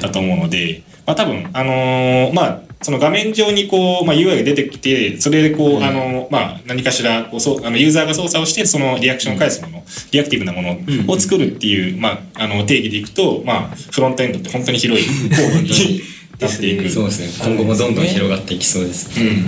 [0.00, 16.02] だと思うので、まあ多分、あのーまあ、その画面上にこう、まあ UI が出てきて、それでこう、あのーまあ何かしら、こう、そう、あの、ユーザーが操作をして、そのリアクションを返すもの、リアクティブなものを作るっていう、まあ、あの、定義でいくと、まあ、フロントエンドって本当に広いコードに
[16.40, 16.88] なっていく。
[16.90, 17.46] そうですね。
[17.46, 19.46] 今後もどんどん広がっていきそうです、うん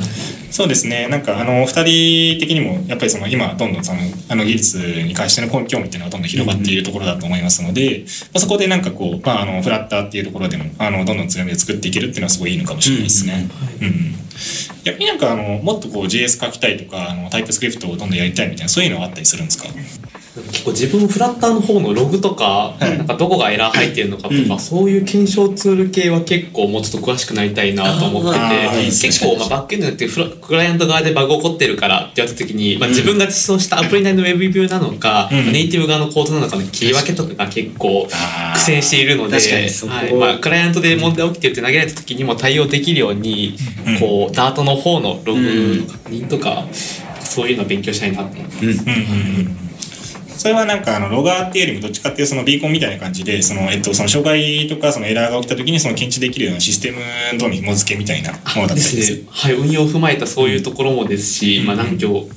[0.56, 1.06] そうですね。
[1.08, 13.50] なんか、あの、二人的にも、やっぱりその、今、どんどんその、あの、技術に関しての興味っていうのはどんどん広がっているところだと思いますので、まあ、そこでなんかこう、まあ、あの、フラッターっていうところでも、あの、どんどん強みを作っていけるっていうのはすごいいいのかもしれないですね。
[13.82, 14.14] うん。
[14.84, 19.68] 逆になんか、あの、もっとこう、JS 書きたいとか、あの、タイプスクリプトをどんどんやりたいみたいな、そういうのはあったりするんですか？
[20.42, 22.98] 結構自分フラッターの方のログとか、はい。
[22.98, 24.58] なんかどこがエラー入ってるのかとか、うん。
[24.58, 30.08] そういう検証ツール系は結構もうちょっと詳しくなりたいなと思ってて結構まあバックエンドによって
[30.40, 35.52] クライアント側でバグ起こってるからって言われた時に、まあ、自分が実装したアプリ内のウェブビューなのか、うん。
[35.52, 39.38] ネイティブ側のコードなのかの切り分けとかが結構苦戦しているので
[39.86, 40.14] はい。
[40.14, 43.98] まあ、クライアントで問題起きてるって投げられた時にも対応できるように、うん。
[43.98, 45.40] こうダートの方のログ
[45.80, 46.66] の確認とか、
[47.20, 48.66] そういうのを勉強したいなと思って。
[48.66, 48.72] うん。
[48.72, 48.76] うん。
[48.76, 48.82] う
[49.62, 49.65] ん
[50.36, 56.98] それはなんかあのロガーっていうよりもどっちかっていうそのビーコンみたいな感じでそのえっとその障害とかそのエラーが起きた時にその検知できるようなシステム
[57.38, 59.22] の紐付けみたいなものだったりですね。
[59.28, 62.28] はい、運用を踏まえたそういうところもですし、うんまあ何行、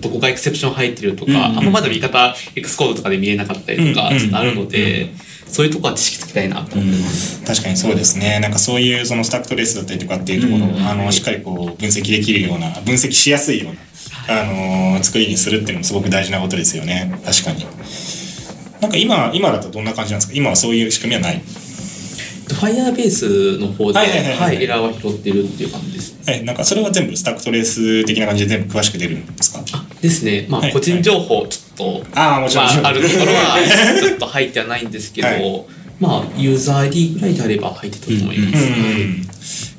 [0.00, 5.10] どこがエクセプション入ってるとか、うんあんままだ見方、X コードとかで見れなかったりとか、うんちょっとあるので、
[5.46, 7.42] そういうところは知識つきたいなと思ってます。
[7.44, 8.40] 確かにそうですね。
[8.40, 13.80] なんかそういうそのスタックトレースだったりとかっていうところを、うんあのしっかりこう分析できるような分析しやすいような
[14.28, 17.12] あの作りにするっていうのもすごく大事なことですよね。
[17.24, 17.66] 確かに。
[18.80, 20.34] なんか今今だとどんな感じなんですか？
[20.36, 21.42] 今はそういう仕組みはない。
[22.48, 26.14] Firebase の方で、はいはいはいはいはい、エラーは拾ってるっていう感じです。
[26.26, 29.60] えなんかそれは全部スタックトレース的な感じで全部詳しく出るんですか？
[29.72, 32.66] あですね、まあ、はい個人情報ちょっと、ああもちろん。
[32.66, 33.58] まあ、あるところはは
[33.98, 35.64] ちょっと入ってはないんですけど、はい
[36.00, 38.64] まあ、ユーザー ID ぐらいであれば入ってたと思います。
[38.64, 39.28] うん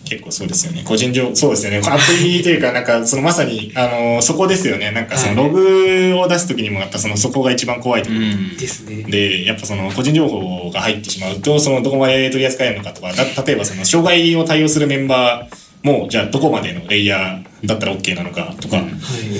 [0.05, 0.83] 結構そうですよね。
[0.85, 1.81] 個人情報、そうですよね。
[1.85, 4.91] アプリというか、なんか、そのまさに、あの、そこですよね。
[4.91, 9.03] なんか、そのログを出すときにも、やっぱその、そこが一番怖いところうんですね。
[9.03, 18.85] で、やっぱその個人情報が入ってしまうと、そのどこまで取り扱えるのかとか、だ例えばその障害を対応するメンバーも、じゃあどこまでのレイヤーだったら OK なのかとか、はい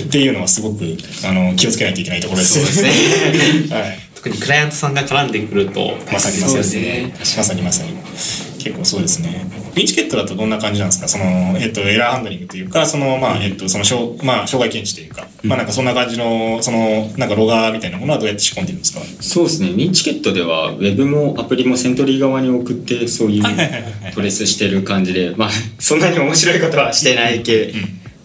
[0.06, 3.98] っていうのはすごくあの気をつけないといけないところですそうですねはい。
[4.14, 8.55] 特にクライアントさんが絡んでくると、まさにまさにねまさにまさに。
[8.66, 9.46] 結構そうですね。
[9.74, 11.06] ウィンチケットだとどんな感じなんですか？
[11.06, 11.24] その、
[11.58, 19.00] えっと、エラーハンドリングというか、その、まあ、えっと、その、障まあ、障害検知というか、まあ、なんかそんな感じの、その、なんかロガーみたいなものはどうやって仕込んでるんですか？
[19.20, 19.70] そうですね。
[19.70, 27.72] ミンチケットでは、ウェブもアプリもセントリー側に送って、そういうトレースしてる感じで、まあ、そんなに面白いことはしてないけ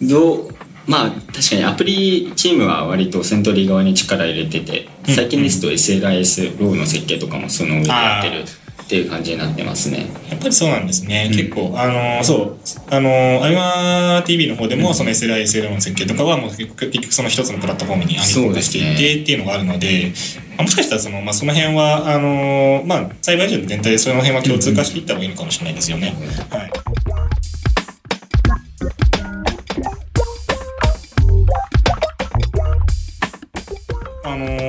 [0.02, 0.50] ど、
[0.88, 8.46] まあ、確かにアプリチームは割とセントリー側に力入れてて、うん最近ですと SLIS ローの設計とかもその上でやってる
[8.92, 10.08] っていう感じになってますね。
[10.30, 11.30] やっぱりそうなんですね。
[11.32, 12.58] うん結構、あの、そう、
[12.90, 13.10] あの、
[13.42, 20.12] アイマ TV の方でも、その SLI、SL の設計とかは、もう結局その一つのプラットフォームに暗そう号化していてっていうのがあるので、
[20.58, 26.14] まあもしかしたらその、まあ、その辺は、あの、まあ、栽培所全体でその辺は共通化していった方がいいのかもしれないですよね。
[26.50, 26.72] はい。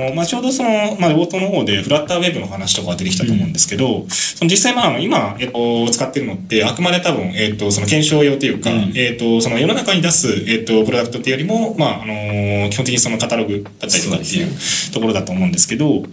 [0.09, 8.93] のまあ、ちょうどその、まあ、冒頭の方でフラッターウェブの話とかが出てきたと思うんですけど、その実際、まあ、今、えっと、使ってるのって、あくまで多分、えっと、その検証用というか、うん。
[8.95, 14.47] えっと、その世の中に出す、えっと、プロダクトっていうよりも、まあ、あの基本的にそのカタログだったりとかっていう
[14.93, 16.03] ところだと思うんですけど、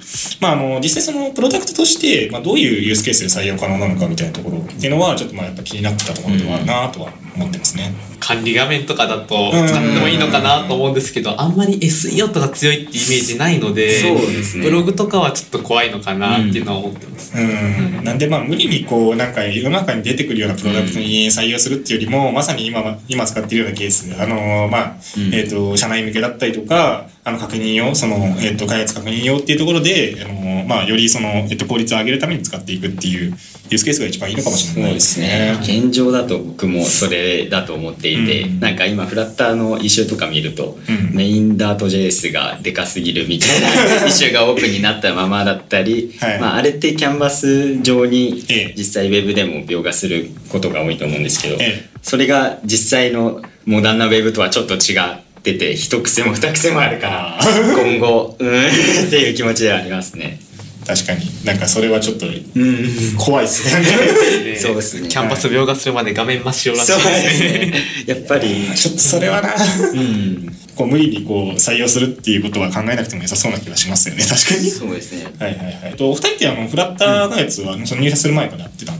[0.40, 8.09] まあ、あの、実際そのプロダクトとして、まあ、どういうユースケースで採用可能なのかみたいなところっていうのは、ちょっとまあ、やっぱ気になってたところではあるなとは思ってますね。
[8.20, 14.64] 管理画面とかだと使ってもいいのかなと思うんですけど、あんまり SEO とか強いってイメージないので、そうですね。
[14.64, 17.36] ブログとかはちょっと怖いのかなっていうのは思ってます。
[17.36, 24.14] うん、なんでまあ無理にこうなんか世の中に出てくるようなプロダクトに採用するっていうよりも、まさに今今使っているようなケース。
[24.20, 25.34] あのまあ、うん。
[25.34, 33.36] えっ、と社内向けだったりとかあの確認用そのえっ、と開発確認用っていうところであのまあよりそのえっ、と効率を上げるために使っていくっていう
[33.70, 35.56] ユースケースが一番いいのかもしれないですね。
[35.60, 38.60] 現状だと僕もそれだと思っていて、うん。
[38.60, 41.16] なんか今フラッターのイシューとか見ると、うん。
[41.16, 46.40] メインダート JS がでかすぎるみたいな イシューがオープンになったままだったり、はい。
[46.40, 48.74] まあ、あれってキャンバス上にええ。
[48.76, 51.90] 実際ウェブでも描画することが多いと思うんですけど、ええ。
[52.02, 57.44] それが実際のモダンなウェブとはちょっと違ってて一癖も二癖もあるからあ
[57.76, 60.40] 今後うーんっていう気持ちではありますね。
[60.86, 64.56] 確かになんかそれはちょっとうん怖 いですね。
[64.58, 67.48] そうですねキャンパス描画するまで画面真っ白らしいでですすね。
[67.50, 67.74] ね。
[68.06, 69.54] やっぱり、ちょっとそれはな。
[69.54, 74.70] うん、こう無理にこう採用するっていうことは考えなくても良さそうな気がしますよね確かに。
[74.70, 75.26] そうですね。
[75.38, 75.96] はいはいはい。
[75.96, 78.99] とお二人ってあのフラッター開発はその入社する前からやってたん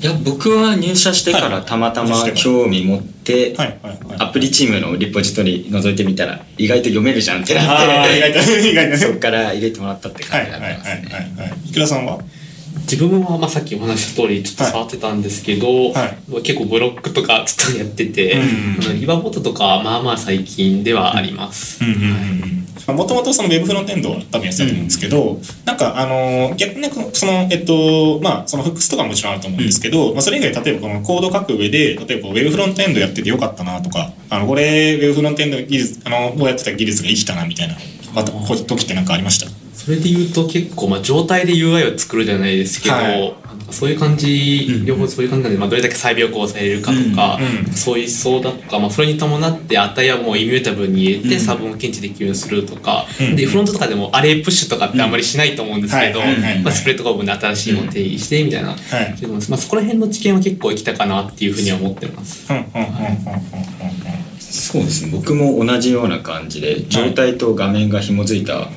[0.00, 4.18] いや僕は入社してからたまたま興味持って、はいはいはい。
[4.18, 8.96] アプリチームのリポジトリ覗いてみたら意外と読めるじゃんってなって外と、意外とね。
[8.96, 11.08] そっから入れてもらったって感じになってますね。
[11.36, 11.68] はいはい。
[11.68, 12.18] いくらさんは？
[12.82, 21.84] 自分はまあさっきお話しした通りちょっと触ってたんですけど、は結構ブロックとかちょっとやってて、うんあのリバーボットとかまあまあ最近ではあります。
[21.84, 22.06] うんうんう
[22.56, 22.60] ん
[22.96, 37.76] もともとその Web フロントエンドは多分やってたと思うんですけど、なんかあの逆にそのえっとまあそのフックスとかももちろんあると思うんですけど、まあそれ以外例えばこのコード書く上で例えば Web フロントエンドやっててよかったなとかあのこれ Web フロントエンド技術あのをやってた技術が生きたなみたいな
[38.12, 39.46] またこう時ってなんかありました？
[39.90, 43.34] それで言うと結構まあ状態で UI を作るじゃないですけど、はい。
[43.72, 47.66] そういう感じ、両方そういう感じなんで、まあ、どれだけ再病をされるかとか、うん。
[47.66, 47.72] うん。
[47.72, 53.36] そういう思想だとか、まあ、それに伴って値はもうイミュータブルに入れて差分を検知できるようにするとか、うん。
[53.36, 56.20] でフロントとかでもアレイプッシュとかってあんまりしないと思うんですけど、
[56.70, 58.78] スプレッド構文で新しいものを定義してみたいな、はい。
[59.48, 62.52] まあ、そこら辺の知見は結構生きたかなっていうふうには思ってます。
[62.52, 62.64] うんうん。
[62.64, 62.74] うん。
[62.74, 62.84] うん。
[62.84, 63.06] うん。
[63.08, 63.20] うん。
[64.38, 65.10] そうですね。
[65.12, 68.68] 僕も同じような感じで状態と画面が紐づいた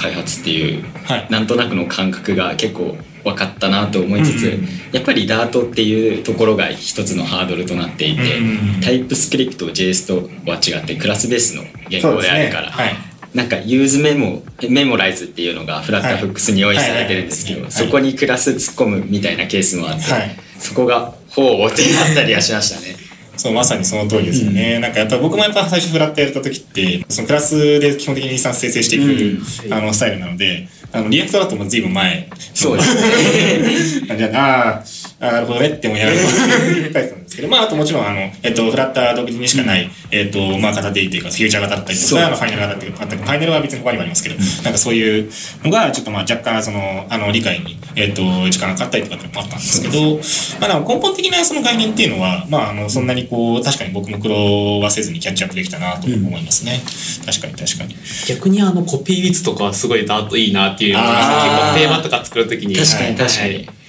[0.00, 1.26] 開発っていう、はい。
[1.28, 8.80] なんとなくの感覚が結構分かったなと思いつつ、うんうんやっぱりダートっていうところが一つのハードルとなっていて、うんうんうん。
[8.80, 12.72] タイプスクリプト JS とは違ってクラスベースの言語であるから、ね。
[12.72, 12.96] はい。
[13.32, 20.36] なんかユーズメモメモライズっていうのがフラッターフックスに用意されてるんですけど、そこにクラス突っ込むみたいなケースもあって、はい。
[20.58, 22.96] そこがほうってなったりはしましたね。
[23.40, 24.78] そう、まさにその通りですよね。
[24.80, 32.28] なんかやっぱ僕もやっぱ最初フラットやれた時って、そのクラスで基本的にインスタンス生成していく、うんあのスタイルなので、あの React だともう随分前。
[32.52, 34.12] そうですね。
[34.18, 34.84] じゃあ、
[35.20, 45.30] あー、なるほどねって思いながら書いてたんですけど、まあ、あともちろん、あの、えっと、フラッター独自にしかない、えっと、まあ、型でいいというか、フューチャー型だったりとそうか、あのファイナル型っていうか、ファイナルは別に他にもありますけど、なんかそういう
[45.62, 50.20] のが、ちょっとまあ、若干、その、あの、理解に、えっと、時間がかかったりとかっていうのもあったんですけど、
[50.66, 56.80] まあ、根本的なその概念っていうのは、まあ、あの、そんなにこう、確かに僕も苦労はせずにキャッチアップできたなと思いますね。
[57.26, 57.94] 確かに確かに。
[58.26, 62.74] 逆にあのコピー率とかはすごいダートいいなっていうのが結構テーマとか作るときに。
[62.74, 63.54] 確かに確かに。
[63.54, 63.79] はい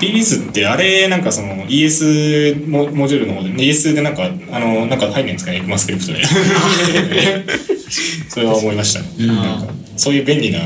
[0.00, 6.22] コピービズってあれなんかその ES モモジュールの方で ES でなんかあのなんか入んないんですかねエクマスクリプトで。
[8.30, 10.60] それは思いましたね、なんかそういう便利な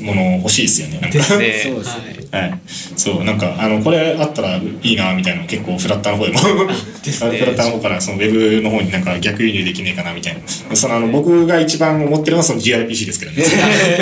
[0.00, 0.98] もの欲しいですよね。
[1.00, 1.18] なんか。
[1.18, 1.60] ですね。
[1.62, 1.90] そうです
[2.32, 6.66] はいはい、そうなんかあのこれあったらいいなみたいなの結構フラッターの方でも。
[7.04, 7.38] ですね。
[7.38, 10.74] フラッターの方からそのウェブの方になんか逆輸入できねえかなみたいな。
[10.74, 13.44] そのあの僕が一番思ってるのはその gRPC ですけどね。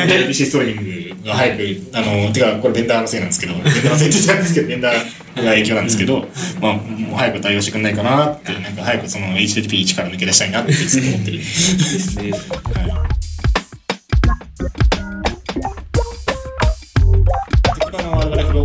[0.06, 1.62] gRPC ストリーミングが早く
[1.94, 4.94] あのてかこれベンダーのせいなんですけどベンダーのせいって言っちゃうんですけどベンダー
[5.36, 6.26] が影響なんですけど、
[6.60, 11.38] まあ、もう早く対応してくんないかなってなんか早くその HTTP1 から抜け出したいなって思ってる。
[11.38, 13.12] ですねはい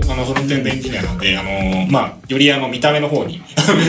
[0.10, 3.42] あのフロントエンドエンジニアなので、あのまあ、よりあの見た目の方に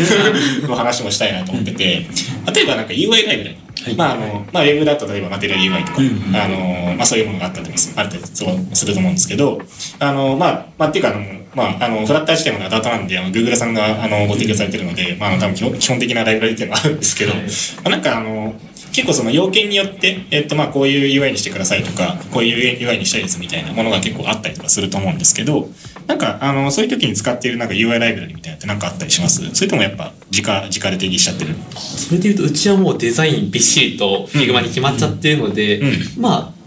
[0.66, 2.07] の話もしたいなと思ってて、
[2.54, 3.57] 例えばなんか UI ライブラリ、
[3.97, 5.99] まああのまあ、ウェブだと例えばマテリアル UI とか、
[6.45, 9.61] あのまあ、そういうものがあったりもすあったりそうすると思うんですけど、
[9.99, 11.21] あのまあ、まあ、っていうかあの、
[11.55, 17.41] まあ、あのフラッター自体もダートなんで、あの Google さんがあのご提供されてるので、まあ、あの多分基本基本的なライブラリっていうのはあるんですけど、ま
[17.85, 18.55] あ、なんかあの
[18.93, 25.69] 結構その要件によって、えっと、まあこういう UI にしてくださいとか、こういう UI にしたいですみたいなものが結構あったりとかすると思うんですけど、
[26.09, 29.55] なんか、あの、そういう時に使っているなんか UI ライブラリみたいなのってなんかあったりします？
[29.55, 31.55] それともやっぱ、直、直で定義しちゃってる？
[31.77, 36.23] それでいうとうちはもうデザインびっしりと Figma に決まっちゃってるので、うん。
[36.23, 36.59] まあ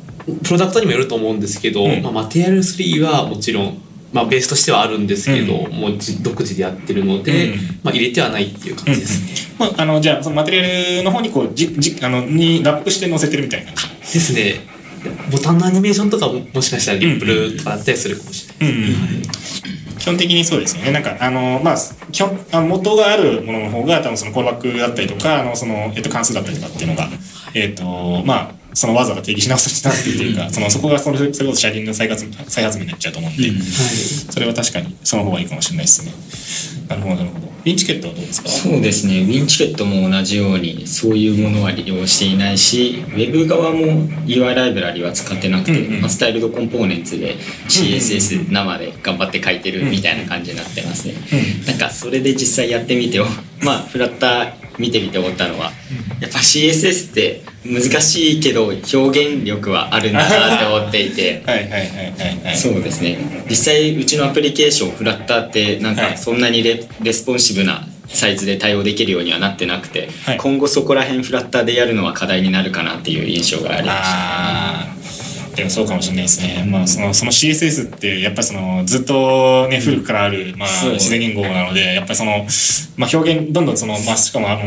[0.43, 2.03] プロダクトにもよると思うんですけど、うん。
[2.03, 3.81] まあ、マテリアル3はもちろん、
[4.13, 7.59] まあ、ベースとしてはあるんですけど、うもうじ独自でやってるので、うん。
[7.83, 9.57] まあ、入れてはないっていう感じですね。
[9.57, 10.61] まあ、あの、じゃあ、そのマテリア
[10.99, 14.13] ルの方にこう、じ、じ、あの、にラップして載せてるみたいな感じ？
[14.13, 14.59] ですね。
[15.31, 19.61] ボタンのアニメーションとかももしかしたらリップルとかだったりするかもしれないです。
[19.99, 20.91] 基本的にそうですよね。
[20.91, 21.77] なんか、あの、まあ、
[22.11, 27.07] 基本、元があるものの方が、多分そのコールバックだったりとか、あの、その、えっと、関数だったりとかっていうのが、
[27.53, 36.13] えっと、まあ、そのわざわざ定義し直さなくていうか、その、そこがそれ、それこそ車輪の再発、再発明になっちゃうと思うんで、はいそれは確かにその方がいいかもしれないですね。
[36.87, 37.50] なるほど、なるほど。
[37.63, 38.49] リンチケットはどうですか？
[38.49, 46.01] そうですね、ウィンチケットも同じようにそういうものは利用していないし、ウェブ側も UI ライブラリは使ってなくて、うんうん。
[46.01, 47.35] まあスタイルドコンポーネンツで
[47.67, 51.13] CSS 生で頑張って書いてるみたいな感じになってますね。
[51.67, 53.19] なんかそれで実際やってみて、
[53.63, 55.71] まあフラッター見てみて思ったのは、
[56.19, 61.43] やっぱ CSS って難しいけど表現力はあるんだなって思っていて。
[61.47, 62.57] はいはいはいはいはい。
[62.57, 63.17] そうですね
[63.49, 75.00] 実際うちのアプリケーションフラッターってなんはいかそんなにレ,、レスポンシブなサイズで対応できるようにはなってなくて、はい今後そこら辺フラッターでやるのは課題になるかなっていう印象がありました
[75.51, 76.65] あでもそうかもしれないですね。
[76.69, 82.45] まあ、その、その CSS って、やっぱりその、ずっとね、古くからある、まあ、自然言語なので、やっぱりその、
[82.97, 84.61] まあ、表現、どんどんその、まあ、しかもあの、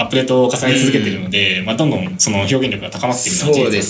[0.00, 3.82] アップデートを重ね続けているので、まあ、どんどんその表現力が高まっているのは事実なんで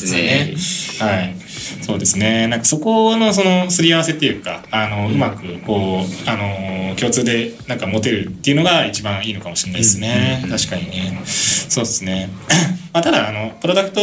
[0.58, 1.14] すよね。
[1.14, 1.36] はい。
[1.82, 2.48] そうですね。
[2.48, 10.44] なんかそこのそのすり合わせっていうか、あの、うまくこう、あの、共通でなんか持てるっていうのが一番いいのかもしれないですね。
[10.50, 11.20] 確かにね。
[11.24, 12.28] そうですね。
[12.92, 14.00] まあ、ただ、あの、プロダクト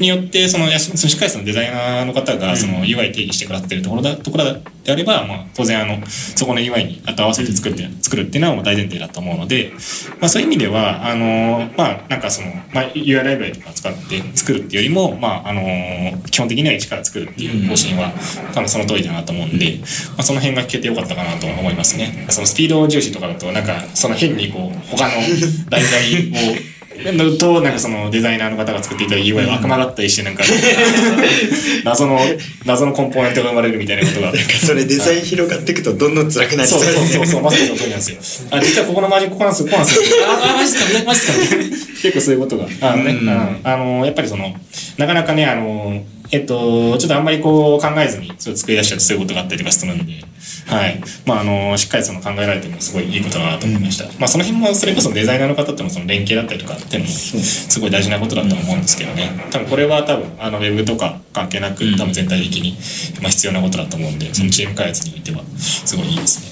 [0.00, 4.44] によってそのやししっかりそのデザイナーの方がその UI 定義してくださってるところだところ
[4.84, 9.72] であれば、まあ、当然あのそこの UI に合わせて作って作るっていうのはもう大前提だと思うので、
[10.20, 15.62] まあ、そういう意味ではあのまあなんかその、まあ、UI ライブラリとか使って作るっていうよりも、まあ、あの
[16.30, 18.12] 基本的には一から作るっていう方針は
[18.54, 19.84] 多分その通りだなと思うんで、ま
[20.18, 22.26] あ、その辺が聞けてよかったかなと思いますね。
[22.30, 25.14] そのスピード重視とかだとなんかその変にこう他の
[25.70, 26.77] ライブラリを
[27.38, 30.42] となんかそのデザイナーの方が作っていた UI は悪魔だったりしてなんか
[31.84, 32.18] 謎の
[32.64, 34.32] 謎のコンポーネントが生まれるみたいなことが。
[34.64, 38.46] それデザイン広がっていくとどんどん辛くなりそそううそうそうそうまさにその通りなんですよ。
[38.50, 40.26] あ実はここのマジックここなんですよここなんですよ。
[40.26, 41.32] ああマジっすかマジっすか？
[42.02, 42.66] 結構そういうことが。
[42.80, 44.54] あのね、あのやっぱりその
[44.98, 50.12] なかなかねあのえっと、ちょっとあんまりこう考えずにそれを作り出しちゃうとそういうことがあったりとかするんで、
[50.66, 51.00] はい。
[51.24, 54.04] まあ、あの、しっかりその考えられてもすごいいいことだなと思いました。
[54.18, 59.30] まあ、その辺もそれこそデザイナーの方とのその連携だったりとかっていうのもすごい大事なことだと思うんですけどね。
[59.50, 62.72] 多分これは多分、あの、ウェブとか関係なく、多分全体的に、
[63.22, 66.47] まあ、必要なことだと思うんで、そのチーム開発においては、すごいいいですね。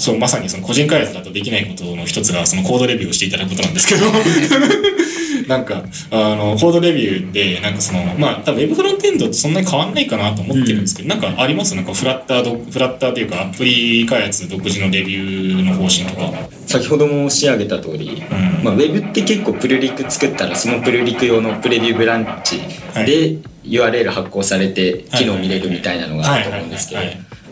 [0.00, 4.06] そう、まさにその個人開発だとできないことの一つが、そのコードレビューをしていただくことなんですけど、
[5.46, 11.74] なんか、あの、コードレビューで、なんかその、まあ、多分 Web フロントエンドとそんなに変わんないかなと思ってるんですけど、なんかあります？
[11.74, 16.32] なんかフラッターど、フラッターというか、アプリ開発独自のレビューの方針とか。
[16.66, 18.64] 先ほども仕上げた通り、うん。
[18.64, 22.60] まあ、ウェブって結構プルリク作ったらそのプルリク用のプレビューブランチ
[23.04, 27.00] で URL 発行されて機能見れるみたいなのがあると思うんですけど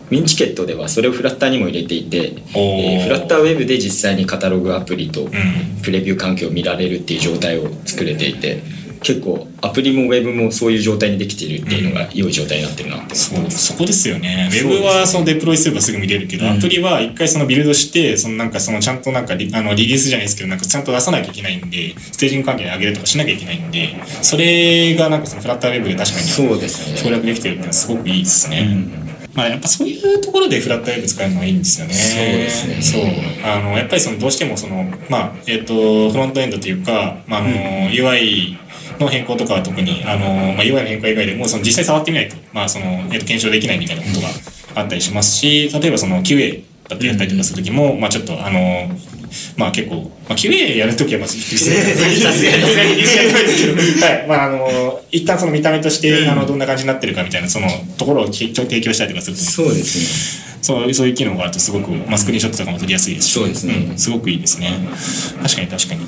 [0.09, 5.31] ウィンチケットではそれをフラッターにも入れていて、えーフラッターウェブで実際にカタログアプリとん。
[5.81, 8.61] プレビュー環境を見られるっていう状態を作れていて
[9.01, 14.49] 結構アプリもウェブもそういう状態にできているっていうのが良い状態になってるなってそう、そこですよね。
[14.51, 26.97] ウェブはそのデプロイすればすぐ見れるけど、うんアプリは一回そのビルドして、そのなんかそのちゃんとなんかリあのリリースじゃないですけど、なんかちゃんと出さなきゃいけないんで、ステージング関係に上げるとかしなきゃいけないんで、それがなんかそのフラッターウェブで確かにそうですね。
[26.97, 29.09] 省略できてるっていうのはすごくいいですね。
[29.39, 31.93] まあやっぱそういうところでフラッターウェブ使えるのはいいんですよね。
[31.93, 33.03] そうですねそう。
[33.45, 37.49] あの、やっぱりそのどうしてもその、まあ、えっ、と、フロントエンドというか、まあ、あの、
[37.89, 38.57] UI
[38.99, 44.27] の変更とかは特に、あの、まあ、UI の変更以外でも、その実際触ってみないと、まあ、その、えっ、と、検証できないみたいなことが
[44.75, 48.89] あったりしますし、例えばその QA だってやったりとかするときも、まあちょっとあの、
[49.57, 52.61] まあ結構、まあ QA やるときはまず失礼さすがに
[54.01, 54.27] はい。
[54.27, 57.67] まああの、一旦その見た目として、あの、どんな感じになってるかみたいな、その
[57.97, 60.49] ところをき提供したりとかすると、そうですね。
[60.61, 63.93] そうそういう機能があるとすごく、まあ、スクリーンショットとかも撮りやすいですし、そうですね。
[63.93, 63.97] ん。
[63.97, 64.77] すごくいいですね。
[65.41, 66.01] 確かに確かに。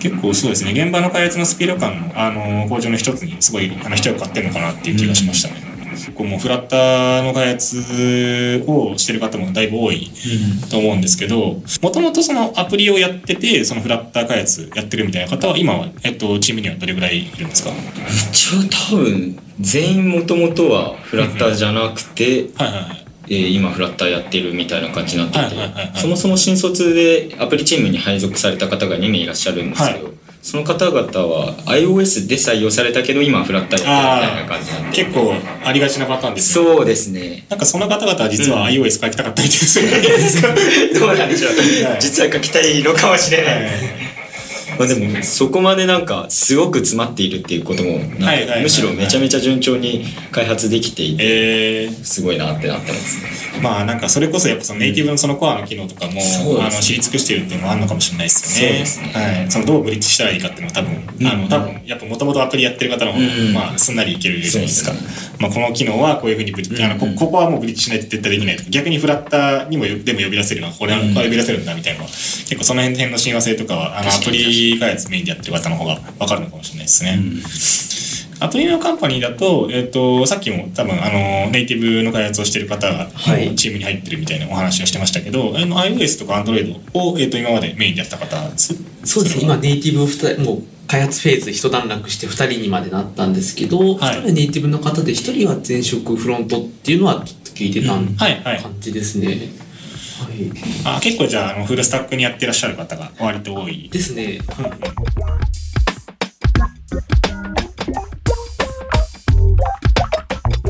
[0.00, 5.61] 結構そうですね、現場の開発のスピード感の、あの、向上の一つにすごい、あの、一役買ってるのかなっていう気がしましたね。
[5.92, 10.10] 結構もうフラッターの開発をしてる方もだいぶ多い
[10.70, 17.70] と思うんですけど、もともとそのアプリをやってて、そのフラッター開発やってるみたいな方は、今は、えっと、チームにはどれぐらいいるんですか？
[17.70, 17.78] はい
[18.32, 18.58] 一応
[18.94, 22.98] 多分全員もともとはフラッターじゃなくて、はいはい。
[23.28, 30.10] えー今フラッターやってるみたいな感じになっていて、そもそも新卒でアプリチームに配属された方が2名いらっしゃるんですけど、は
[30.42, 35.04] その方々は iOS で採用されたけど今はフラッターみたいな感じなんで。
[35.04, 35.34] 結構
[35.64, 36.76] ありがちなパターンですよね。
[36.76, 37.46] そうですね。
[37.48, 38.66] なんかその方々は実はうん。
[38.74, 40.98] iOS 書きたかったみたいですよね。
[40.98, 41.52] どうなんでしょう、
[41.86, 42.00] はい。
[42.00, 44.21] 実は書きたいのかもしれない、はい
[44.78, 53.42] まあ、でもそこまでなんかすごく詰まっているっていうこともむしろめちゃめちゃ順調に開発できていてえー、すごいなってなってます。
[53.60, 56.20] まあなんかそれこそやっぱそのネイティブのそのコアの機能とかも、
[56.60, 58.86] あの知り尽くしてるっていうのもあるのかもしれないですよね。
[58.86, 59.12] そね。
[59.12, 59.50] はい。
[59.50, 64.92] そのどうブリッジしたらいいかっていうのは多分、あの多分やっぱもともとアプリやってる方の方が、うんまあすんなりいけるじゃないですか。
[65.38, 77.18] まあこの機能はこういうふうにブリッジ、あのこここはもうブリッジしないと絶対できないとか、逆にフラッターにもよでも呼び出せるのはこれは呼び出せるんだみたいな結構その辺の親和性とかはあのアプリ開発メインでやってる方の方が分かるのかもしれないですね。
[78.42, 88.74] アプリのカンパニーだと、えっ、と、さっきも多分、あの、ネイティブの開発をしてる方が、はいチームに入ってるみたいなお話をしてましたけど、あの、iOS とか Android を、えっ、と、今までメインでやった方です。
[89.04, 98.60] そうですね今ネイティブ2人もう開発フェーズ一段落して2人にまでなったんですけど、1はい人はネイティブの方で1人は前職フロントっていうのは聞いてたんはい、はい。
[98.60, 99.61] 感じですね、はい
[100.22, 100.52] はい、
[100.84, 103.88] あ結構じゃあのフルスタックにやってらっしゃる方が割と多い。
[103.90, 104.68] ですね、うんう、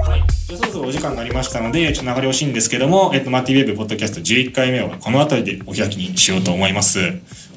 [0.00, 6.98] はい、じゃそろそろお時間になりましたのでちょっと流れ惜しいんですけども、えっと、マティーウェブポッドキャスト11回目はこの辺りでお開きにしようと思います。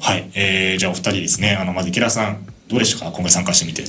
[0.00, 1.56] はい、えー、じゃあお二人ですね。
[1.56, 2.55] あのまず池田さん。
[2.68, 3.84] どうでしたか今回参加してみて。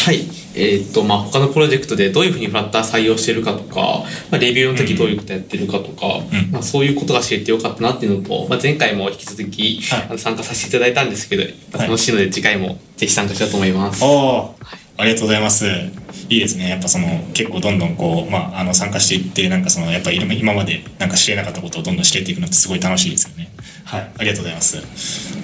[0.00, 0.20] はい。
[0.54, 11.44] えーっと、まあ、他のプロジェクトでどういうふうにフラッター採用してるかとか、まあ、レビューの時どういうことやってるかとか、うんまあ、そういうことが知れてよかったなっていうのと、まあ、前回も引き続き、はいあの参加させていただいたんですけど、
[11.78, 14.02] 楽しいので次回もぜひ参加したいと思います。
[14.04, 14.56] おお、
[14.96, 15.66] ありがとうございます。
[16.28, 16.68] いいですね。
[16.68, 23.50] やっぱその結構どんどんこう、まあ、あの参加していって、なんかそのやっぱ今までなんか知れなかったことをどんどん知れていくのってすごい楽しいですよね。
[23.84, 24.10] はい。
[24.18, 24.76] ありがとうございます。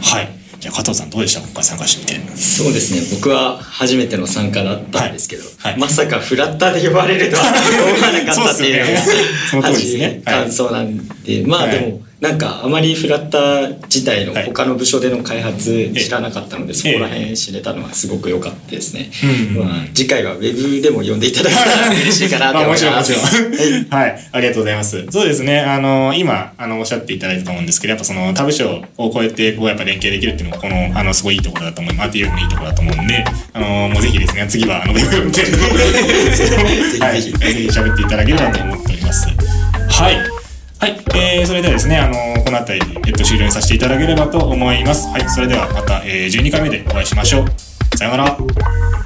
[0.02, 0.45] はい。
[0.58, 1.40] じゃあ加藤さんどうでした？
[1.40, 2.36] 今回参加してみて。
[2.36, 3.16] そうですね。
[3.16, 5.72] 僕は初めての参加だったんですけど、はい。
[5.72, 5.80] はい。
[5.80, 9.24] まさかフラッターで呼ばれるとは思わなかったっていうそうですよね。
[9.50, 10.22] その通りですね。
[10.24, 10.42] はい。
[10.44, 11.78] 感想なんで、まあはい。
[11.78, 19.10] でもなんかあまりフラッター自体のはい他の部署での開発知らなかったので、そこらえ辺知れたのはすごく良かったですね、
[19.58, 23.12] うんまあ、次回はウェブでも呼んでいただけたら 嬉しいかなと思います。
[23.90, 24.28] はい。
[24.32, 25.04] ありがとうございます。
[25.10, 25.60] そうですね。
[25.60, 32.06] あの、今、あの、おっしゃっていただいたと思うんですけど、やっぱその、他部署を超えて、こう、やっぱ連携できるっていうのも、この、あの、すごいいいところだと思います。
[32.06, 35.58] アーティウムのいいところだと思うんで、あの、もうぜひですね、次は、あの、ウェブ運転の
[37.04, 37.22] はい。
[37.22, 39.28] ぜひ喋っていただければと思っております。
[39.88, 40.35] はい。
[40.78, 40.90] はい。
[41.14, 45.08] えー、それではですね、あの、この辺りに、えっと、終了にさせていただければと思います。
[45.08, 45.28] はい。
[45.28, 47.96] それではまた、えー、12回目でお会いしましょう。
[47.96, 49.05] さようなら。